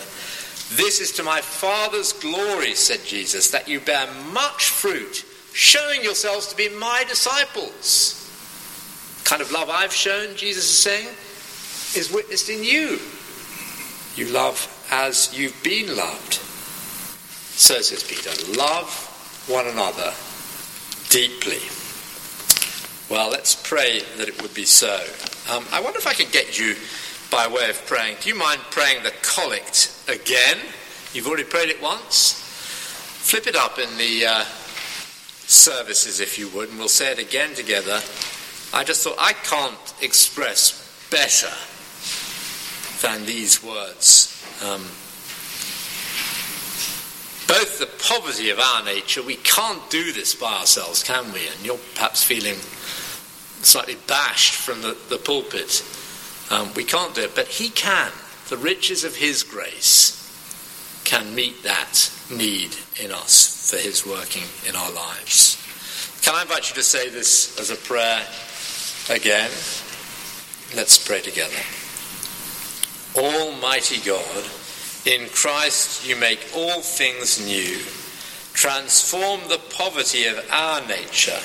This 0.76 1.02
is 1.02 1.12
to 1.14 1.24
my 1.24 1.42
Father's 1.42 2.14
glory, 2.14 2.76
said 2.76 3.04
Jesus, 3.06 3.52
that 3.52 3.68
you 3.68 3.82
bear 3.82 4.08
much 4.32 4.70
fruit, 4.70 5.26
showing 5.54 6.02
yourselves 6.02 6.48
to 6.48 6.56
be 6.56 6.70
my 6.70 7.04
disciples. 7.10 8.18
The 9.24 9.30
kind 9.30 9.42
of 9.42 9.52
love 9.52 9.70
I've 9.70 9.94
shown, 9.94 10.36
Jesus 10.38 10.64
is 10.64 10.80
saying, 10.80 11.08
is 12.00 12.12
witnessed 12.14 12.50
in 12.50 12.64
you. 12.64 13.00
You 14.16 14.32
love 14.32 14.88
as 14.92 15.38
you've 15.38 15.62
been 15.62 15.96
loved. 15.96 16.36
So 17.56 17.82
says 17.82 18.04
Peter, 18.04 18.32
love 18.58 18.90
one 19.48 19.68
another 19.68 20.14
deeply. 21.10 21.60
Well, 23.10 23.30
let's 23.30 23.56
pray 23.56 24.02
that 24.18 24.30
it 24.30 24.42
would 24.42 24.54
be 24.54 24.64
so. 24.64 24.98
Um, 25.50 25.66
I 25.72 25.82
wonder 25.82 25.98
if 25.98 26.08
I 26.08 26.14
could 26.14 26.32
get 26.32 26.60
you, 26.60 26.76
by 27.32 27.48
way 27.48 27.70
of 27.70 27.84
praying, 27.86 28.18
do 28.22 28.30
you 28.30 28.36
mind 28.36 28.62
praying 28.70 29.04
the 29.04 29.14
collect 29.22 29.92
again? 30.08 30.58
You've 31.14 31.28
already 31.28 31.44
prayed 31.44 31.70
it 31.70 31.82
once. 31.82 32.34
Flip 32.34 33.48
it 33.48 33.56
up 33.56 33.80
in 33.80 33.90
the 33.98 34.26
uh, 34.26 34.44
services, 35.48 36.20
if 36.20 36.38
you 36.38 36.50
would, 36.50 36.70
and 36.70 36.78
we'll 36.78 36.88
say 36.88 37.12
it 37.12 37.20
again 37.20 37.54
together. 37.56 38.02
I 38.74 38.84
just 38.84 39.04
thought 39.04 39.18
I 39.20 39.34
can't 39.34 39.94
express 40.02 40.88
better 41.10 41.52
than 43.02 43.26
these 43.26 43.64
words. 43.64 44.28
Um, 44.64 44.82
both 47.48 47.80
the 47.80 47.90
poverty 48.08 48.50
of 48.50 48.60
our 48.60 48.84
nature, 48.86 49.22
we 49.22 49.36
can't 49.36 49.90
do 49.90 50.14
this 50.14 50.34
by 50.36 50.54
ourselves, 50.60 51.04
can 51.04 51.34
we? 51.34 51.48
And 51.48 51.66
you're 51.66 51.80
perhaps 51.96 52.24
feeling 52.24 52.56
slightly 53.66 53.98
bashed 54.08 54.56
from 54.56 54.82
the, 54.82 54.98
the 55.10 55.18
pulpit. 55.18 55.84
Um, 56.50 56.74
we 56.76 56.84
can't 56.84 57.16
do 57.16 57.22
it, 57.22 57.36
but 57.36 57.48
He 57.48 57.70
can. 57.70 58.12
The 58.50 58.58
riches 58.58 59.04
of 59.04 59.16
His 59.16 59.44
grace 59.44 60.18
can 61.04 61.34
meet 61.34 61.64
that 61.64 62.12
need 62.30 62.76
in 63.02 63.12
us 63.12 63.70
for 63.70 63.78
His 63.78 64.06
working 64.06 64.44
in 64.68 64.76
our 64.76 64.92
lives. 64.92 65.58
Can 66.22 66.36
I 66.36 66.44
invite 66.44 66.70
you 66.70 66.76
to 66.76 66.84
say 66.84 67.10
this 67.10 67.60
as 67.60 67.72
a 67.72 67.76
prayer 67.76 68.22
again? 69.10 69.50
Let's 70.76 71.06
pray 71.06 71.22
together. 71.22 71.56
Almighty 73.16 74.00
God, 74.06 74.46
in 75.06 75.28
Christ 75.30 76.08
you 76.08 76.16
make 76.16 76.40
all 76.56 76.82
things 76.82 77.46
new. 77.46 77.80
Transform 78.54 79.42
the 79.50 79.60
poverty 79.76 80.26
of 80.26 80.46
our 80.52 80.86
nature 80.88 81.40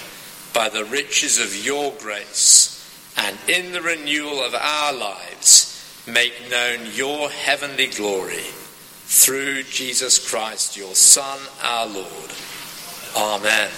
by 0.57 0.71
the 0.71 0.87
riches 0.87 1.39
of 1.39 1.67
your 1.67 1.93
grace, 2.01 2.83
and 3.19 3.37
in 3.47 3.73
the 3.73 3.83
renewal 3.83 4.43
of 4.43 4.55
our 4.55 4.95
lives, 4.95 6.03
make 6.07 6.33
known 6.51 6.79
your 6.95 7.29
heavenly 7.29 7.89
glory 7.89 8.47
through 9.05 9.63
Jesus 9.65 10.31
Christ, 10.31 10.75
your 10.75 10.95
Son, 10.95 11.39
our 11.63 11.87
Lord. 11.87 12.33
Amen. 13.15 13.71